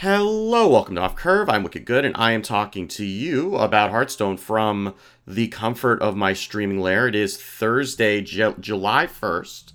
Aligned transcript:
Hello, 0.00 0.66
welcome 0.66 0.94
to 0.94 1.02
Off 1.02 1.14
Curve. 1.14 1.50
I'm 1.50 1.62
Wicked 1.62 1.84
Good, 1.84 2.06
and 2.06 2.16
I 2.16 2.32
am 2.32 2.40
talking 2.40 2.88
to 2.88 3.04
you 3.04 3.56
about 3.56 3.90
Hearthstone 3.90 4.38
from 4.38 4.94
the 5.26 5.48
comfort 5.48 6.00
of 6.00 6.16
my 6.16 6.32
streaming 6.32 6.80
lair. 6.80 7.06
It 7.06 7.14
is 7.14 7.36
Thursday, 7.36 8.22
J- 8.22 8.54
July 8.58 9.06
1st, 9.06 9.72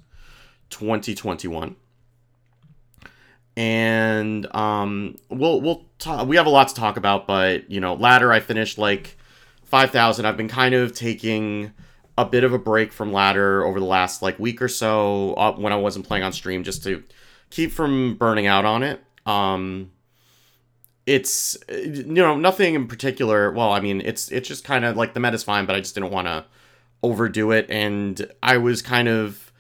2021. 0.72 1.76
And 3.56 4.56
um, 4.56 5.16
we'll 5.30 5.62
we'll 5.62 5.86
talk, 6.00 6.28
we 6.28 6.38
have 6.38 6.48
a 6.48 6.50
lot 6.50 6.70
to 6.70 6.74
talk 6.74 6.98
about, 6.98 7.28
but 7.28 7.70
you 7.70 7.80
know, 7.80 7.94
ladder 7.94 8.32
I 8.34 8.40
finished 8.40 8.80
like 8.80 9.20
5,000. 9.66 10.26
I've 10.26 10.38
been 10.38 10.48
kind 10.48 10.74
of 10.74 10.96
taking 10.96 11.72
a 12.18 12.26
bit 12.26 12.44
of 12.44 12.52
a 12.52 12.58
break 12.58 12.92
from 12.92 13.14
ladder 13.14 13.64
over 13.64 13.80
the 13.80 13.86
last 13.86 14.24
like 14.24 14.40
week 14.40 14.60
or 14.60 14.70
so 14.70 15.36
uh, 15.36 15.54
when 15.54 15.72
I 15.72 15.76
wasn't 15.76 16.08
playing 16.08 16.24
on 16.24 16.34
stream, 16.34 16.64
just 16.64 16.84
to 16.86 17.04
keep 17.52 17.72
from 17.72 18.16
burning 18.16 18.48
out 18.48 18.66
on 18.66 18.82
it. 18.82 19.04
Um, 19.28 19.92
it's 21.06 21.58
you 21.70 22.04
know 22.04 22.36
nothing 22.36 22.76
in 22.76 22.88
particular. 22.88 23.52
Well, 23.52 23.72
I 23.72 23.80
mean 23.80 24.02
it's 24.02 24.30
it's 24.32 24.48
just 24.48 24.64
kind 24.64 24.86
of 24.86 24.98
like 24.98 25.14
the 25.14 25.20
meta's 25.20 25.44
fine, 25.44 25.66
but 25.66 25.76
I 25.76 25.80
just 25.80 25.96
didn't 25.96 26.12
want 26.12 26.28
to 26.28 26.46
overdo 27.04 27.52
it, 27.52 27.70
and 27.70 28.30
I 28.42 28.58
was 28.58 28.82
kind 28.82 29.08
of 29.08 29.52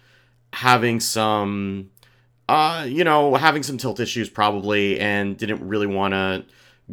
having 0.53 1.00
some 1.00 1.89
uh 2.48 2.86
you 2.88 3.03
know 3.03 3.36
having 3.36 3.63
some 3.63 3.77
tilt 3.77 4.00
issues 4.00 4.30
probably, 4.30 5.00
and 5.00 5.38
didn't 5.38 5.67
really 5.67 5.88
want 5.88 6.13
to 6.13 6.45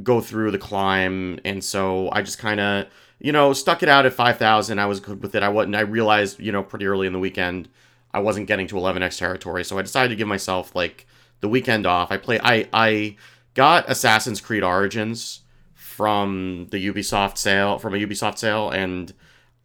go 0.02 0.20
through 0.20 0.50
the 0.50 0.58
climb, 0.58 1.38
and 1.44 1.64
so 1.64 2.10
I 2.12 2.22
just 2.22 2.38
kind 2.38 2.60
of 2.60 2.86
you 3.20 3.32
know 3.32 3.52
stuck 3.52 3.82
it 3.82 3.88
out 3.88 4.06
at 4.06 4.12
five 4.12 4.38
thousand. 4.38 4.78
I 4.78 4.86
was 4.86 5.00
good 5.00 5.22
with 5.22 5.34
it. 5.34 5.42
I 5.42 5.48
wasn't. 5.48 5.76
I 5.76 5.80
realized 5.80 6.40
you 6.40 6.52
know 6.52 6.62
pretty 6.62 6.86
early 6.86 7.06
in 7.06 7.12
the 7.12 7.18
weekend 7.18 7.68
I 8.14 8.20
wasn't 8.20 8.46
getting 8.46 8.66
to 8.68 8.74
11x 8.74 9.18
territory, 9.18 9.64
so 9.64 9.78
I 9.78 9.82
decided 9.82 10.10
to 10.10 10.16
give 10.16 10.28
myself 10.28 10.74
like 10.74 11.06
the 11.40 11.48
weekend 11.48 11.86
off. 11.86 12.12
I 12.12 12.18
play 12.18 12.38
I 12.42 12.68
I 12.72 13.16
got 13.54 13.90
Assassin's 13.90 14.40
Creed 14.40 14.62
Origins 14.62 15.40
from 15.74 16.68
the 16.70 16.86
Ubisoft 16.86 17.38
sale 17.38 17.78
from 17.78 17.94
a 17.94 17.98
Ubisoft 17.98 18.38
sale 18.38 18.70
and 18.70 19.12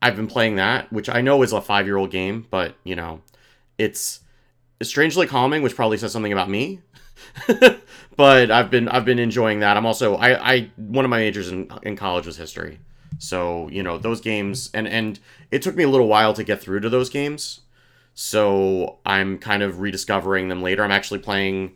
I've 0.02 0.16
been 0.16 0.28
playing 0.28 0.58
that, 0.58 0.92
which 0.94 1.10
I 1.10 1.22
know 1.22 1.42
is 1.42 1.54
a 1.54 1.62
5-year-old 1.62 2.12
game, 2.12 2.46
but 2.52 2.76
you 2.84 2.96
know, 2.96 3.22
it's 3.78 4.20
strangely 4.82 5.26
calming, 5.26 5.64
which 5.64 5.76
probably 5.76 5.98
says 5.98 6.12
something 6.12 6.34
about 6.34 6.50
me. 6.50 6.82
but 8.16 8.52
I've 8.52 8.70
been 8.70 8.88
I've 8.90 9.06
been 9.06 9.20
enjoying 9.20 9.60
that. 9.62 9.76
I'm 9.76 9.86
also 9.86 10.16
I 10.16 10.54
I 10.54 10.72
one 10.76 11.04
of 11.04 11.10
my 11.10 11.18
majors 11.18 11.50
in 11.50 11.72
in 11.84 11.96
college 11.96 12.26
was 12.28 12.38
history. 12.38 12.80
So, 13.20 13.68
you 13.70 13.82
know, 13.82 13.98
those 13.98 14.22
games 14.22 14.70
and 14.74 14.88
and 14.88 15.20
it 15.50 15.62
took 15.62 15.76
me 15.76 15.84
a 15.84 15.90
little 15.90 16.08
while 16.08 16.34
to 16.34 16.44
get 16.44 16.62
through 16.62 16.82
to 16.82 16.90
those 16.90 17.10
games. 17.10 17.62
So, 18.14 18.98
I'm 19.06 19.38
kind 19.38 19.62
of 19.62 19.80
rediscovering 19.80 20.48
them 20.48 20.64
later. 20.64 20.84
I'm 20.84 20.90
actually 20.90 21.20
playing 21.20 21.76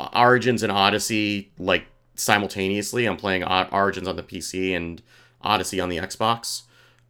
Origins 0.00 0.62
and 0.62 0.72
Odyssey 0.72 1.52
like 1.58 1.86
simultaneously. 2.14 3.06
I'm 3.06 3.16
playing 3.16 3.44
Origins 3.44 4.08
on 4.08 4.16
the 4.16 4.22
PC 4.22 4.76
and 4.76 5.02
Odyssey 5.42 5.80
on 5.80 5.88
the 5.88 5.98
Xbox. 5.98 6.62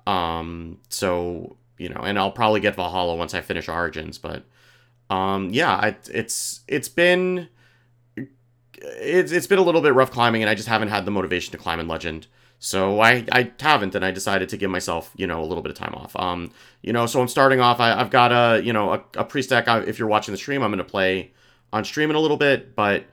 Um, 0.06 0.78
so 0.88 1.56
you 1.78 1.88
know, 1.88 2.00
and 2.02 2.18
I'll 2.18 2.32
probably 2.32 2.60
get 2.60 2.76
Valhalla 2.76 3.16
once 3.16 3.34
I 3.34 3.40
finish 3.40 3.68
Origins. 3.68 4.18
But 4.18 4.44
um, 5.10 5.50
yeah, 5.50 5.72
I, 5.72 5.96
it's 6.10 6.60
it's 6.68 6.88
been 6.88 7.48
it's 8.16 9.32
it's 9.32 9.46
been 9.46 9.58
a 9.58 9.62
little 9.62 9.80
bit 9.80 9.94
rough 9.94 10.10
climbing, 10.10 10.42
and 10.42 10.50
I 10.50 10.54
just 10.54 10.68
haven't 10.68 10.88
had 10.88 11.04
the 11.04 11.10
motivation 11.10 11.52
to 11.52 11.58
climb 11.58 11.80
in 11.80 11.88
Legend. 11.88 12.26
So 12.64 13.00
I, 13.00 13.24
I 13.32 13.50
haven't, 13.58 13.96
and 13.96 14.04
I 14.04 14.12
decided 14.12 14.48
to 14.50 14.56
give 14.56 14.70
myself, 14.70 15.10
you 15.16 15.26
know, 15.26 15.42
a 15.42 15.46
little 15.46 15.64
bit 15.64 15.72
of 15.72 15.76
time 15.76 15.94
off. 15.94 16.14
Um, 16.14 16.52
you 16.80 16.92
know, 16.92 17.06
so 17.06 17.20
I'm 17.20 17.26
starting 17.26 17.58
off. 17.58 17.80
I, 17.80 17.88
have 17.98 18.10
got 18.10 18.30
a, 18.30 18.62
you 18.62 18.72
know, 18.72 18.92
a, 18.92 19.02
a 19.16 19.24
priest 19.24 19.50
deck. 19.50 19.66
I, 19.66 19.80
if 19.80 19.98
you're 19.98 20.06
watching 20.06 20.30
the 20.30 20.38
stream, 20.38 20.62
I'm 20.62 20.70
going 20.70 20.78
to 20.78 20.84
play 20.84 21.32
on 21.72 21.84
stream 21.84 22.10
in 22.10 22.16
a 22.16 22.20
little 22.20 22.36
bit, 22.36 22.74
but 22.76 23.04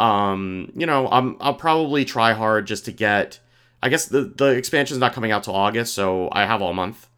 um, 0.00 0.72
you 0.74 0.86
know, 0.86 1.08
I'm 1.10 1.36
I'll 1.40 1.54
probably 1.54 2.04
try 2.04 2.32
hard 2.32 2.66
just 2.66 2.86
to 2.86 2.92
get. 2.92 3.38
I 3.82 3.88
guess 3.88 4.06
the 4.06 4.22
the 4.22 4.48
expansion's 4.48 4.98
not 4.98 5.12
coming 5.12 5.30
out 5.30 5.44
till 5.44 5.54
August, 5.54 5.94
so 5.94 6.28
I 6.32 6.46
have 6.46 6.62
all 6.62 6.72
month 6.72 7.08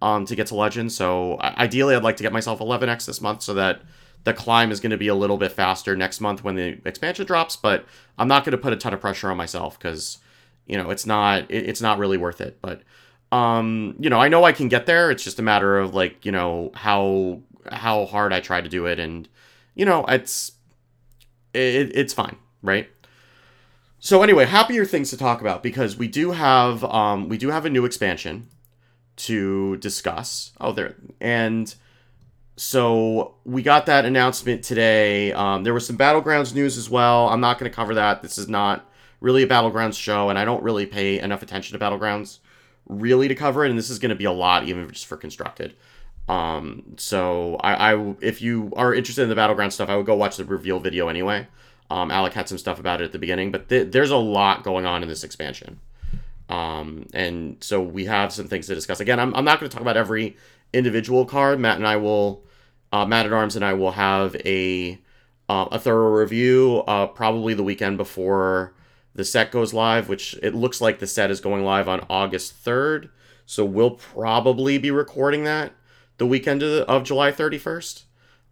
um 0.00 0.24
to 0.26 0.36
get 0.36 0.46
to 0.48 0.54
Legend. 0.54 0.92
So 0.92 1.38
ideally, 1.40 1.96
I'd 1.96 2.04
like 2.04 2.16
to 2.18 2.22
get 2.22 2.32
myself 2.32 2.60
11x 2.60 3.06
this 3.06 3.20
month 3.20 3.42
so 3.42 3.54
that 3.54 3.82
the 4.24 4.32
climb 4.32 4.70
is 4.70 4.78
going 4.80 4.90
to 4.90 4.96
be 4.96 5.08
a 5.08 5.14
little 5.14 5.36
bit 5.36 5.52
faster 5.52 5.96
next 5.96 6.20
month 6.20 6.44
when 6.44 6.54
the 6.54 6.80
expansion 6.84 7.26
drops. 7.26 7.56
But 7.56 7.86
I'm 8.18 8.28
not 8.28 8.44
going 8.44 8.52
to 8.52 8.58
put 8.58 8.72
a 8.72 8.76
ton 8.76 8.94
of 8.94 9.00
pressure 9.00 9.30
on 9.30 9.36
myself 9.36 9.78
because 9.78 10.18
you 10.66 10.76
know 10.76 10.90
it's 10.90 11.06
not 11.06 11.50
it, 11.50 11.68
it's 11.68 11.80
not 11.80 11.98
really 11.98 12.18
worth 12.18 12.40
it. 12.40 12.58
But 12.62 12.82
um, 13.32 13.96
you 13.98 14.10
know, 14.10 14.20
I 14.20 14.28
know 14.28 14.44
I 14.44 14.52
can 14.52 14.68
get 14.68 14.86
there. 14.86 15.10
It's 15.10 15.24
just 15.24 15.40
a 15.40 15.42
matter 15.42 15.78
of 15.78 15.92
like 15.94 16.24
you 16.24 16.32
know 16.32 16.70
how 16.74 17.40
how 17.70 18.06
hard 18.06 18.32
I 18.32 18.40
try 18.40 18.60
to 18.60 18.68
do 18.68 18.86
it 18.86 18.98
and 19.00 19.28
you 19.78 19.86
know, 19.86 20.04
it's 20.06 20.52
it, 21.54 21.96
it's 21.96 22.12
fine, 22.12 22.36
right? 22.62 22.90
So 24.00 24.22
anyway, 24.22 24.44
happier 24.44 24.84
things 24.84 25.08
to 25.10 25.16
talk 25.16 25.40
about 25.40 25.62
because 25.62 25.96
we 25.96 26.08
do 26.08 26.32
have 26.32 26.84
um 26.84 27.30
we 27.30 27.38
do 27.38 27.48
have 27.48 27.64
a 27.64 27.70
new 27.70 27.86
expansion 27.86 28.48
to 29.16 29.78
discuss. 29.78 30.52
Oh, 30.60 30.72
there 30.72 30.96
and 31.20 31.74
so 32.56 33.36
we 33.44 33.62
got 33.62 33.86
that 33.86 34.04
announcement 34.04 34.64
today. 34.64 35.32
Um, 35.32 35.62
there 35.62 35.72
was 35.72 35.86
some 35.86 35.96
battlegrounds 35.96 36.52
news 36.52 36.76
as 36.76 36.90
well. 36.90 37.28
I'm 37.28 37.40
not 37.40 37.58
going 37.58 37.70
to 37.70 37.74
cover 37.74 37.94
that. 37.94 38.20
This 38.20 38.36
is 38.36 38.48
not 38.48 38.84
really 39.20 39.44
a 39.44 39.48
battlegrounds 39.48 39.96
show, 39.96 40.28
and 40.28 40.36
I 40.36 40.44
don't 40.44 40.62
really 40.64 40.86
pay 40.86 41.20
enough 41.20 41.42
attention 41.42 41.78
to 41.78 41.84
battlegrounds 41.84 42.40
really 42.88 43.28
to 43.28 43.36
cover 43.36 43.64
it. 43.64 43.70
And 43.70 43.78
this 43.78 43.90
is 43.90 44.00
going 44.00 44.10
to 44.10 44.16
be 44.16 44.24
a 44.24 44.32
lot, 44.32 44.64
even 44.64 44.90
just 44.90 45.06
for 45.06 45.16
constructed. 45.16 45.76
Um, 46.28 46.94
so 46.98 47.56
I, 47.60 47.94
I, 47.94 48.14
if 48.20 48.42
you 48.42 48.72
are 48.76 48.92
interested 48.92 49.22
in 49.22 49.28
the 49.28 49.34
battleground 49.34 49.72
stuff, 49.72 49.88
I 49.88 49.96
would 49.96 50.06
go 50.06 50.14
watch 50.14 50.36
the 50.36 50.44
reveal 50.44 50.78
video 50.78 51.08
anyway. 51.08 51.46
Um, 51.90 52.10
Alec 52.10 52.34
had 52.34 52.48
some 52.48 52.58
stuff 52.58 52.78
about 52.78 53.00
it 53.00 53.04
at 53.04 53.12
the 53.12 53.18
beginning, 53.18 53.50
but 53.50 53.68
th- 53.68 53.90
there's 53.92 54.10
a 54.10 54.16
lot 54.16 54.62
going 54.62 54.84
on 54.84 55.02
in 55.02 55.08
this 55.08 55.24
expansion. 55.24 55.80
Um, 56.50 57.06
and 57.14 57.56
so 57.60 57.80
we 57.80 58.04
have 58.06 58.32
some 58.32 58.46
things 58.46 58.66
to 58.66 58.74
discuss. 58.74 59.00
Again, 59.00 59.18
I'm, 59.18 59.34
I'm 59.34 59.44
not 59.44 59.58
going 59.58 59.70
to 59.70 59.74
talk 59.74 59.82
about 59.82 59.96
every 59.96 60.36
individual 60.72 61.24
card. 61.24 61.60
Matt 61.60 61.76
and 61.76 61.86
I 61.86 61.96
will, 61.96 62.44
uh, 62.92 63.06
Matt 63.06 63.26
at 63.26 63.32
Arms 63.32 63.56
and 63.56 63.64
I 63.64 63.72
will 63.72 63.92
have 63.92 64.36
a 64.44 64.98
uh, 65.48 65.66
a 65.72 65.78
thorough 65.78 66.10
review 66.10 66.82
uh, 66.86 67.06
probably 67.06 67.54
the 67.54 67.62
weekend 67.62 67.96
before 67.96 68.74
the 69.14 69.24
set 69.24 69.50
goes 69.50 69.72
live, 69.72 70.08
which 70.08 70.38
it 70.42 70.54
looks 70.54 70.80
like 70.80 70.98
the 70.98 71.06
set 71.06 71.30
is 71.30 71.40
going 71.40 71.64
live 71.64 71.88
on 71.88 72.04
August 72.10 72.62
3rd. 72.62 73.08
So 73.46 73.64
we'll 73.64 73.92
probably 73.92 74.76
be 74.76 74.90
recording 74.90 75.44
that 75.44 75.72
the 76.18 76.26
weekend 76.26 76.62
of, 76.62 76.82
of 76.88 77.04
July 77.04 77.32
31st. 77.32 78.04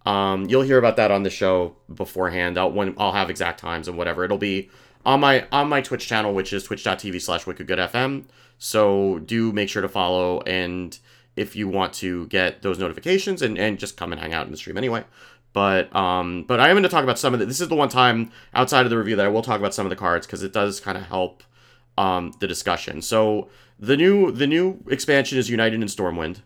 Um, 0.06 0.46
you'll 0.48 0.62
hear 0.62 0.78
about 0.78 0.96
that 0.96 1.10
on 1.10 1.24
the 1.24 1.30
show 1.30 1.76
beforehand. 1.92 2.56
I'll 2.56 2.70
when 2.70 2.94
I'll 2.96 3.12
have 3.12 3.28
exact 3.28 3.60
times 3.60 3.88
and 3.88 3.98
whatever. 3.98 4.24
It'll 4.24 4.38
be 4.38 4.70
on 5.04 5.20
my 5.20 5.46
on 5.50 5.68
my 5.68 5.80
Twitch 5.80 6.06
channel, 6.06 6.32
which 6.32 6.52
is 6.52 6.62
twitch.tv 6.64 7.20
slash 7.20 7.44
wickedgoodfm. 7.44 8.24
So 8.58 9.18
do 9.18 9.52
make 9.52 9.68
sure 9.68 9.82
to 9.82 9.88
follow 9.88 10.40
and 10.42 10.96
if 11.34 11.54
you 11.54 11.68
want 11.68 11.92
to 11.92 12.26
get 12.28 12.62
those 12.62 12.78
notifications 12.78 13.42
and, 13.42 13.58
and 13.58 13.78
just 13.78 13.96
come 13.96 14.10
and 14.10 14.20
hang 14.20 14.32
out 14.32 14.46
in 14.46 14.50
the 14.50 14.56
stream 14.56 14.78
anyway. 14.78 15.04
But 15.52 15.94
um, 15.94 16.44
but 16.44 16.60
I 16.60 16.68
am 16.68 16.74
going 16.74 16.82
to 16.84 16.88
talk 16.88 17.02
about 17.02 17.18
some 17.18 17.34
of 17.34 17.40
the. 17.40 17.46
This 17.46 17.60
is 17.60 17.68
the 17.68 17.74
one 17.74 17.88
time 17.88 18.30
outside 18.54 18.84
of 18.84 18.90
the 18.90 18.98
review 18.98 19.16
that 19.16 19.26
I 19.26 19.28
will 19.28 19.42
talk 19.42 19.58
about 19.58 19.74
some 19.74 19.86
of 19.86 19.90
the 19.90 19.96
cards 19.96 20.26
because 20.26 20.42
it 20.42 20.52
does 20.52 20.80
kind 20.80 20.98
of 20.98 21.04
help 21.04 21.42
um, 21.98 22.32
the 22.40 22.46
discussion. 22.46 23.02
So 23.02 23.48
the 23.78 23.96
new 23.96 24.30
the 24.30 24.46
new 24.46 24.84
expansion 24.88 25.38
is 25.38 25.48
United 25.48 25.80
in 25.80 25.88
Stormwind 25.88 26.42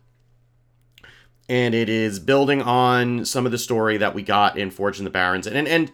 and 1.51 1.75
it 1.75 1.89
is 1.89 2.21
building 2.21 2.63
on 2.63 3.25
some 3.25 3.45
of 3.45 3.51
the 3.51 3.59
story 3.59 3.97
that 3.97 4.15
we 4.15 4.23
got 4.23 4.57
in 4.57 4.71
Forged 4.71 5.01
in 5.01 5.05
the 5.05 5.11
Barrens. 5.11 5.49
And 5.49 5.57
and, 5.57 5.67
and 5.67 5.93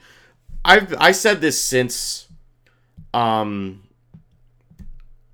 I've 0.64 0.94
I 1.00 1.12
said 1.12 1.40
this 1.40 1.60
since 1.60 2.28
um 3.14 3.82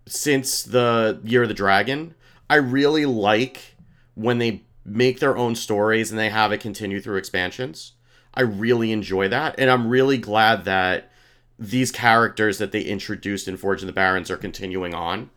since 0.07 0.63
the 0.63 1.21
Year 1.25 1.43
of 1.43 1.49
the 1.49 1.55
Dragon. 1.55 2.15
I 2.49 2.57
really 2.57 3.05
like 3.05 3.75
when 4.15 4.39
they 4.39 4.63
make 4.85 5.19
their 5.19 5.37
own 5.37 5.57
stories 5.57 6.11
and 6.11 6.19
they 6.19 6.31
have 6.31 6.53
it 6.53 6.61
continue 6.61 7.01
through 7.01 7.17
expansions. 7.17 7.93
I 8.33 8.43
really 8.43 8.93
enjoy 8.93 9.29
that, 9.29 9.57
and 9.59 9.69
I'm 9.71 9.89
really 9.89 10.19
glad 10.19 10.65
that 10.65 11.11
these 11.59 11.91
characters 11.91 12.59
that 12.59 12.71
they 12.71 12.83
introduced 12.83 13.49
in 13.49 13.57
Forged 13.57 13.83
in 13.83 13.89
the 13.89 13.93
Barrens 13.93 14.31
are 14.31 14.37
continuing 14.37 14.95
on 14.95 15.31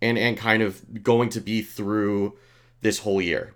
and 0.00 0.16
and 0.16 0.38
kind 0.38 0.62
of 0.62 1.04
going 1.04 1.28
to 1.28 1.40
be 1.42 1.60
through 1.60 2.38
this 2.80 3.00
whole 3.00 3.20
year 3.20 3.52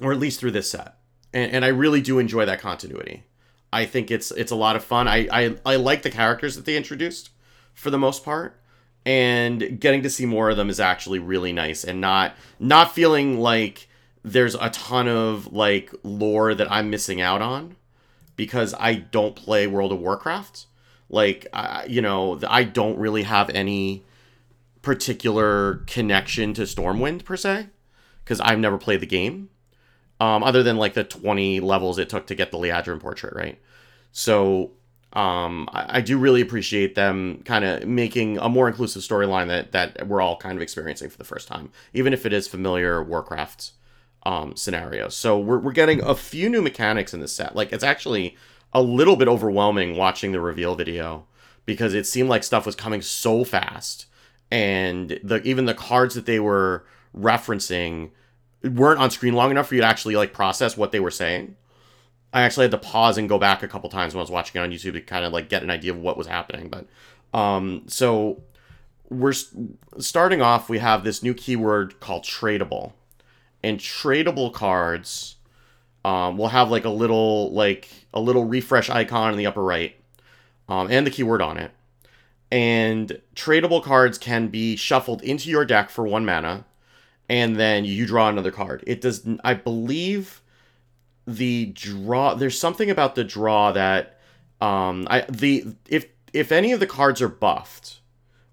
or 0.00 0.12
at 0.12 0.18
least 0.18 0.40
through 0.40 0.52
this 0.52 0.70
set. 0.70 0.96
And, 1.32 1.52
and 1.52 1.64
I 1.64 1.68
really 1.68 2.00
do 2.00 2.18
enjoy 2.18 2.44
that 2.46 2.60
continuity. 2.60 3.24
I 3.72 3.86
think 3.86 4.10
it's 4.10 4.30
it's 4.30 4.52
a 4.52 4.56
lot 4.56 4.76
of 4.76 4.84
fun. 4.84 5.08
I, 5.08 5.28
I 5.32 5.56
I 5.66 5.76
like 5.76 6.02
the 6.02 6.10
characters 6.10 6.54
that 6.54 6.64
they 6.64 6.76
introduced 6.76 7.30
for 7.72 7.90
the 7.90 7.98
most 7.98 8.24
part, 8.24 8.60
and 9.04 9.80
getting 9.80 10.02
to 10.04 10.10
see 10.10 10.26
more 10.26 10.50
of 10.50 10.56
them 10.56 10.70
is 10.70 10.78
actually 10.78 11.18
really 11.18 11.52
nice, 11.52 11.82
and 11.82 12.00
not 12.00 12.36
not 12.60 12.94
feeling 12.94 13.40
like 13.40 13.88
there's 14.22 14.54
a 14.54 14.70
ton 14.70 15.08
of 15.08 15.52
like 15.52 15.92
lore 16.04 16.54
that 16.54 16.70
I'm 16.70 16.88
missing 16.88 17.20
out 17.20 17.42
on 17.42 17.76
because 18.36 18.74
I 18.78 18.94
don't 18.94 19.36
play 19.36 19.66
World 19.66 19.92
of 19.92 20.00
Warcraft. 20.00 20.66
Like, 21.10 21.46
I, 21.52 21.84
you 21.86 22.00
know, 22.00 22.40
I 22.48 22.64
don't 22.64 22.98
really 22.98 23.24
have 23.24 23.50
any 23.50 24.04
particular 24.82 25.82
connection 25.86 26.54
to 26.54 26.62
Stormwind 26.62 27.24
per 27.24 27.36
se 27.36 27.68
because 28.24 28.40
I've 28.40 28.58
never 28.58 28.78
played 28.78 29.00
the 29.00 29.06
game 29.06 29.50
um, 30.20 30.42
other 30.42 30.62
than 30.62 30.76
like 30.76 30.94
the 30.94 31.04
20 31.04 31.60
levels 31.60 31.98
it 31.98 32.08
took 32.08 32.26
to 32.28 32.34
get 32.34 32.50
the 32.50 32.58
Liadrin 32.58 33.00
portrait, 33.00 33.34
right? 33.34 33.58
So 34.12 34.72
Um, 35.12 35.68
I, 35.72 35.98
I 35.98 36.00
do 36.00 36.18
really 36.18 36.40
appreciate 36.40 36.94
them 36.96 37.42
kind 37.44 37.64
of 37.64 37.86
making 37.86 38.38
a 38.38 38.48
more 38.48 38.66
inclusive 38.66 39.02
storyline 39.02 39.46
that 39.46 39.70
that 39.72 40.08
we're 40.08 40.20
all 40.20 40.36
kind 40.36 40.56
of 40.58 40.62
experiencing 40.62 41.08
for 41.08 41.18
the 41.18 41.24
first 41.24 41.46
time, 41.46 41.70
even 41.92 42.12
if 42.12 42.26
it 42.26 42.32
is 42.32 42.48
familiar 42.48 43.00
Warcraft 43.02 43.72
um, 44.26 44.56
scenarios. 44.56 45.16
So 45.16 45.38
we're 45.38 45.60
we're 45.60 45.72
getting 45.72 46.02
a 46.02 46.14
few 46.16 46.48
new 46.48 46.62
mechanics 46.62 47.14
in 47.14 47.20
this 47.20 47.32
set. 47.34 47.54
Like 47.54 47.72
it's 47.72 47.84
actually 47.84 48.36
a 48.72 48.82
little 48.82 49.14
bit 49.16 49.28
overwhelming 49.28 49.96
watching 49.96 50.32
the 50.32 50.40
reveal 50.40 50.74
video 50.74 51.26
because 51.64 51.94
it 51.94 52.06
seemed 52.06 52.28
like 52.28 52.42
stuff 52.42 52.66
was 52.66 52.74
coming 52.74 53.00
so 53.02 53.44
fast, 53.44 54.06
and 54.50 55.20
the 55.22 55.40
even 55.44 55.66
the 55.66 55.74
cards 55.74 56.14
that 56.16 56.26
they 56.26 56.40
were 56.40 56.84
referencing 57.16 58.10
weren't 58.64 59.00
on 59.00 59.10
screen 59.10 59.34
long 59.34 59.50
enough 59.50 59.68
for 59.68 59.74
you 59.74 59.80
to 59.82 59.86
actually 59.86 60.16
like 60.16 60.32
process 60.32 60.76
what 60.76 60.92
they 60.92 61.00
were 61.00 61.10
saying. 61.10 61.56
I 62.32 62.42
actually 62.42 62.64
had 62.64 62.72
to 62.72 62.78
pause 62.78 63.16
and 63.16 63.28
go 63.28 63.38
back 63.38 63.62
a 63.62 63.68
couple 63.68 63.88
times 63.90 64.14
when 64.14 64.20
I 64.20 64.22
was 64.22 64.30
watching 64.30 64.60
it 64.60 64.64
on 64.64 64.72
YouTube 64.72 64.94
to 64.94 65.00
kind 65.00 65.24
of 65.24 65.32
like 65.32 65.48
get 65.48 65.62
an 65.62 65.70
idea 65.70 65.92
of 65.92 65.98
what 65.98 66.16
was 66.16 66.26
happening. 66.26 66.68
But 66.68 66.86
um, 67.38 67.82
so 67.86 68.42
we're 69.08 69.34
starting 69.98 70.42
off. 70.42 70.68
We 70.68 70.78
have 70.78 71.04
this 71.04 71.22
new 71.22 71.34
keyword 71.34 72.00
called 72.00 72.24
tradable, 72.24 72.92
and 73.62 73.78
tradable 73.78 74.52
cards 74.52 75.36
um, 76.04 76.36
will 76.36 76.48
have 76.48 76.70
like 76.70 76.84
a 76.84 76.90
little 76.90 77.52
like 77.52 77.88
a 78.12 78.20
little 78.20 78.44
refresh 78.44 78.90
icon 78.90 79.32
in 79.32 79.38
the 79.38 79.46
upper 79.46 79.62
right, 79.62 79.96
um, 80.68 80.90
and 80.90 81.06
the 81.06 81.10
keyword 81.10 81.42
on 81.42 81.56
it. 81.56 81.70
And 82.50 83.20
tradable 83.34 83.82
cards 83.82 84.18
can 84.18 84.48
be 84.48 84.76
shuffled 84.76 85.22
into 85.22 85.50
your 85.50 85.64
deck 85.64 85.90
for 85.90 86.06
one 86.06 86.24
mana, 86.24 86.64
and 87.28 87.56
then 87.56 87.84
you 87.84 88.06
draw 88.06 88.28
another 88.28 88.50
card. 88.50 88.84
It 88.86 89.00
does, 89.00 89.26
I 89.42 89.54
believe 89.54 90.42
the 91.26 91.66
draw 91.66 92.34
there's 92.34 92.58
something 92.58 92.90
about 92.90 93.14
the 93.14 93.24
draw 93.24 93.72
that 93.72 94.18
um 94.60 95.06
I 95.08 95.22
the 95.22 95.64
if 95.88 96.06
if 96.32 96.52
any 96.52 96.72
of 96.72 96.80
the 96.80 96.86
cards 96.86 97.22
are 97.22 97.28
buffed 97.28 98.00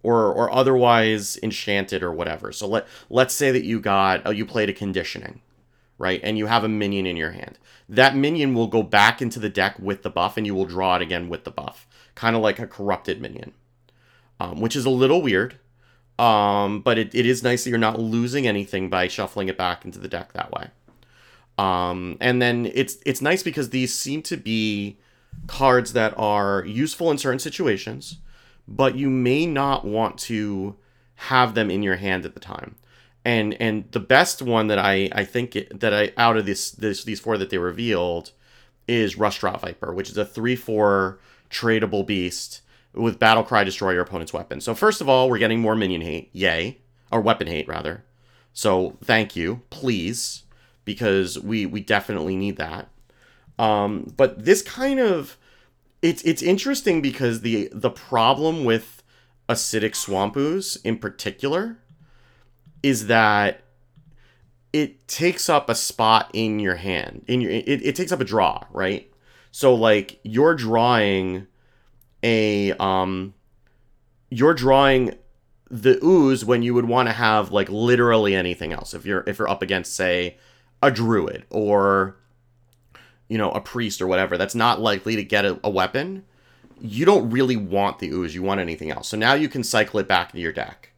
or 0.04 0.32
or 0.32 0.52
otherwise 0.52 1.38
enchanted 1.44 2.04
or 2.04 2.12
whatever. 2.14 2.52
So 2.52 2.68
let 2.68 2.88
let's 3.10 3.34
say 3.34 3.52
that 3.52 3.64
you 3.64 3.80
got 3.80 4.22
oh, 4.26 4.32
you 4.32 4.46
played 4.46 4.70
a 4.70 4.74
conditioning, 4.74 5.42
right? 5.98 6.20
And 6.24 6.38
you 6.38 6.48
have 6.48 6.64
a 6.64 6.70
minion 6.70 7.06
in 7.06 7.18
your 7.18 7.32
hand. 7.32 7.60
That 7.90 8.16
minion 8.16 8.54
will 8.54 8.68
go 8.68 8.84
back 8.84 9.22
into 9.22 9.40
the 9.40 9.50
deck 9.50 9.78
with 9.78 10.04
the 10.04 10.10
buff 10.10 10.38
and 10.38 10.46
you 10.46 10.56
will 10.56 10.66
draw 10.66 10.96
it 10.96 11.02
again 11.02 11.28
with 11.28 11.44
the 11.44 11.52
buff. 11.52 11.88
Kind 12.16 12.36
of 12.36 12.42
like 12.42 12.60
a 12.60 12.68
corrupted 12.68 13.22
minion. 13.22 13.54
Um, 14.40 14.60
which 14.60 14.76
is 14.76 14.86
a 14.86 14.90
little 14.90 15.22
weird. 15.22 15.60
Um, 16.22 16.82
but 16.82 17.00
it, 17.00 17.16
it 17.16 17.26
is 17.26 17.42
nice 17.42 17.64
that 17.64 17.72
you're 17.72 17.80
not 17.80 18.00
losing 18.00 18.46
anything 18.46 18.90
by 18.90 19.08
shuffling 19.08 19.48
it 19.48 19.58
back 19.58 19.86
into 19.86 19.98
the 19.98 20.08
deck 20.08 20.34
that 20.34 20.52
way. 20.52 20.68
Um, 21.58 22.18
and 22.22 22.40
then 22.40 22.72
it's 22.76 22.98
it's 23.08 23.24
nice 23.24 23.42
because 23.42 23.72
these 23.72 23.92
seem 23.92 24.22
to 24.24 24.38
be 24.38 25.00
cards 25.48 25.94
that 25.94 26.14
are 26.18 26.64
useful 26.64 27.10
in 27.10 27.18
certain 27.18 27.40
situations, 27.40 28.18
but 28.68 28.96
you 28.96 29.10
may 29.10 29.48
not 29.48 29.84
want 29.84 30.20
to 30.20 30.76
have 31.16 31.56
them 31.56 31.72
in 31.72 31.82
your 31.82 31.96
hand 31.96 32.24
at 32.24 32.36
the 32.36 32.40
time. 32.40 32.76
And 33.26 33.60
and 33.60 33.92
the 33.92 34.00
best 34.00 34.44
one 34.44 34.68
that 34.68 34.78
I 34.78 35.10
I 35.14 35.26
think 35.26 35.56
it, 35.56 35.80
that 35.80 35.92
I 35.92 36.14
out 36.18 36.38
of 36.38 36.46
this 36.46 36.70
this 36.70 37.04
these 37.04 37.20
four 37.20 37.40
that 37.40 37.50
they 37.50 37.58
revealed 37.58 38.32
is 38.88 39.16
Rustrot 39.16 39.62
Viper, 39.62 39.92
which 39.92 40.12
is 40.12 40.18
a 40.18 40.26
three 40.26 40.56
four 40.56 41.20
tradable 41.50 42.06
beast 42.06 42.62
with 42.94 43.20
battle 43.20 43.44
cry 43.44 43.64
destroy 43.64 43.92
your 43.92 44.02
opponent's 44.02 44.34
weapon. 44.34 44.62
So 44.62 44.76
first 44.76 45.02
of 45.02 45.10
all, 45.10 45.30
we're 45.30 45.38
getting 45.38 45.62
more 45.62 45.76
minion 45.76 46.02
hate, 46.02 46.30
yay, 46.34 46.80
or 47.12 47.22
weapon 47.22 47.48
hate 47.48 47.68
rather. 47.68 48.04
So 48.54 48.98
thank 49.04 49.36
you, 49.36 49.62
please 49.70 50.44
because 50.86 51.40
we 51.40 51.66
we 51.66 51.82
definitely 51.82 52.36
need 52.36 52.58
that. 52.58 52.90
Um, 53.60 54.14
but 54.18 54.44
this 54.44 54.62
kind 54.62 55.00
of 55.00 55.38
it's 56.02 56.22
it's 56.24 56.42
interesting 56.42 57.02
because 57.02 57.42
the 57.42 57.70
the 57.72 57.90
problem 57.90 58.66
with 58.66 59.04
acidic 59.50 59.96
swamp 59.96 60.36
ooze 60.36 60.78
in 60.78 60.98
particular 60.98 61.78
is 62.82 63.08
that 63.08 63.62
it 64.74 65.08
takes 65.08 65.50
up 65.50 65.70
a 65.70 65.76
spot 65.76 66.32
in 66.34 66.60
your 66.60 66.76
hand 66.76 67.24
in 67.28 67.42
your 67.42 67.52
it, 67.52 67.68
it 67.68 67.96
takes 67.96 68.12
up 68.12 68.22
a 68.22 68.24
draw 68.24 68.64
right 68.72 69.12
so 69.52 69.76
like 69.76 70.20
you're 70.24 70.56
drawing 70.56 71.46
a 72.24 72.74
um 72.74 73.34
you're 74.30 74.54
drawing 74.54 75.16
the 75.72 75.98
ooze 76.04 76.44
when 76.44 76.62
you 76.62 76.74
would 76.74 76.86
want 76.86 77.08
to 77.08 77.14
have 77.14 77.52
like 77.52 77.70
literally 77.70 78.36
anything 78.36 78.74
else. 78.74 78.94
If 78.94 79.06
you're 79.06 79.24
if 79.26 79.40
you're 79.40 79.50
up 79.50 79.62
against 79.62 79.96
say 79.96 80.38
a 80.84 80.92
druid 80.92 81.46
or 81.50 82.18
you 83.30 83.38
know 83.38 83.52
a 83.52 83.62
priest 83.62 84.02
or 84.02 84.08
whatever 84.08 84.38
that's 84.38 84.56
not 84.56 84.82
likely 84.82 85.16
to 85.16 85.24
get 85.24 85.46
a, 85.46 85.60
a 85.64 85.70
weapon. 85.70 86.26
You 86.84 87.06
don't 87.06 87.30
really 87.30 87.56
want 87.56 88.00
the 88.00 88.10
ooze. 88.10 88.34
You 88.34 88.42
want 88.42 88.60
anything 88.60 88.90
else. 88.90 89.08
So 89.08 89.16
now 89.16 89.34
you 89.34 89.48
can 89.48 89.64
cycle 89.64 90.00
it 90.00 90.08
back 90.08 90.32
into 90.32 90.42
your 90.42 90.52
deck. 90.52 90.92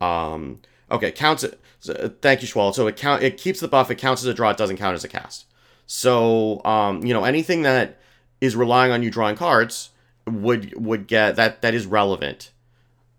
Um 0.00 0.60
okay 0.90 1.10
counts 1.10 1.42
it 1.44 1.58
so, 1.80 2.12
thank 2.20 2.42
you 2.42 2.48
Schwall. 2.48 2.74
so 2.74 2.86
it 2.86 2.96
count 2.96 3.22
it 3.22 3.38
keeps 3.38 3.60
the 3.60 3.68
buff 3.68 3.90
it 3.90 3.96
counts 3.96 4.22
as 4.22 4.28
a 4.28 4.34
draw 4.34 4.50
it 4.50 4.56
doesn't 4.56 4.76
count 4.76 4.94
as 4.94 5.04
a 5.04 5.08
cast. 5.08 5.46
So 5.86 6.62
um 6.64 7.04
you 7.04 7.14
know 7.14 7.24
anything 7.24 7.62
that 7.62 7.98
is 8.42 8.54
relying 8.56 8.92
on 8.92 9.02
you 9.02 9.10
drawing 9.10 9.36
cards 9.36 9.90
would 10.26 10.74
would 10.76 11.06
get 11.06 11.36
that 11.36 11.62
that 11.62 11.74
is 11.74 11.86
relevant 11.86 12.50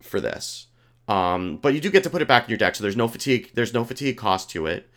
for 0.02 0.20
this 0.20 0.68
um 1.08 1.58
but 1.58 1.74
you 1.74 1.82
do 1.82 1.92
get 1.92 2.04
to 2.04 2.10
put 2.10 2.22
it 2.22 2.28
back 2.28 2.44
in 2.44 2.50
your 2.50 2.58
deck 2.58 2.76
so 2.76 2.82
there's 2.82 2.96
no 2.96 3.08
fatigue 3.08 3.52
there's 3.54 3.74
no 3.74 3.84
fatigue 3.84 4.18
cost 4.18 4.50
to 4.50 4.66
it 4.66 4.90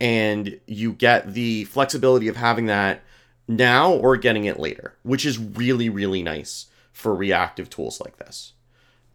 and 0.00 0.58
you 0.66 0.92
get 0.92 1.32
the 1.32 1.62
flexibility 1.64 2.26
of 2.26 2.36
having 2.36 2.66
that 2.66 3.02
now 3.46 3.92
or 3.92 4.16
getting 4.16 4.44
it 4.44 4.58
later, 4.58 4.94
which 5.02 5.24
is 5.24 5.38
really 5.38 5.88
really 5.88 6.22
nice 6.22 6.66
for 6.92 7.14
reactive 7.14 7.70
tools 7.70 8.00
like 8.00 8.18
this. 8.18 8.52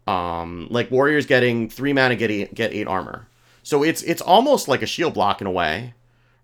Um, 0.07 0.67
like 0.69 0.89
warriors 0.89 1.25
getting 1.25 1.69
three 1.69 1.91
mana 1.91 2.15
get 2.15 2.31
eight, 2.31 2.53
get 2.53 2.73
eight 2.73 2.87
armor, 2.87 3.27
so 3.63 3.83
it's 3.83 4.01
it's 4.03 4.21
almost 4.21 4.69
like 4.69 4.81
a 4.81 4.87
shield 4.87 5.13
block 5.13 5.41
in 5.41 5.47
a 5.47 5.51
way, 5.51 5.93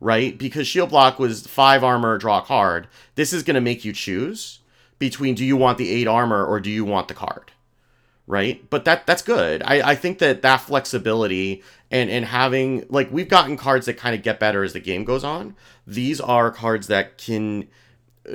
right? 0.02 0.38
Because 0.38 0.68
shield 0.68 0.90
block 0.90 1.20
was 1.20 1.48
five 1.48 1.82
armor, 1.82 2.18
draw 2.18 2.42
card. 2.42 2.88
This 3.16 3.32
is 3.32 3.44
going 3.44 3.56
to 3.56 3.62
make 3.62 3.86
you 3.86 3.94
choose 3.94 4.60
between 5.00 5.36
do 5.36 5.46
you 5.46 5.58
want 5.58 5.78
the 5.78 5.90
eight 5.90 6.08
armor 6.08 6.46
or 6.46 6.60
do 6.60 6.70
you 6.70 6.86
want 6.86 7.08
the 7.08 7.14
card? 7.14 7.52
Right? 8.26 8.68
But 8.70 8.86
that 8.86 9.06
that's 9.06 9.22
good. 9.22 9.62
I 9.64 9.92
i 9.92 9.96
think 9.96 10.20
that 10.20 10.42
that 10.44 10.58
flexibility 10.62 11.62
and 11.92 12.10
and 12.10 12.26
having 12.26 12.86
like 12.90 13.12
we've 13.12 13.30
gotten 13.30 13.58
cards 13.58 13.86
that 13.86 13.98
kind 13.98 14.16
of 14.16 14.24
get 14.24 14.40
better 14.40 14.64
as 14.64 14.74
the 14.74 14.80
game 14.80 15.04
goes 15.04 15.24
on. 15.24 15.56
These 15.86 16.22
are 16.22 16.50
cards 16.52 16.88
that 16.88 17.18
can 17.18 17.68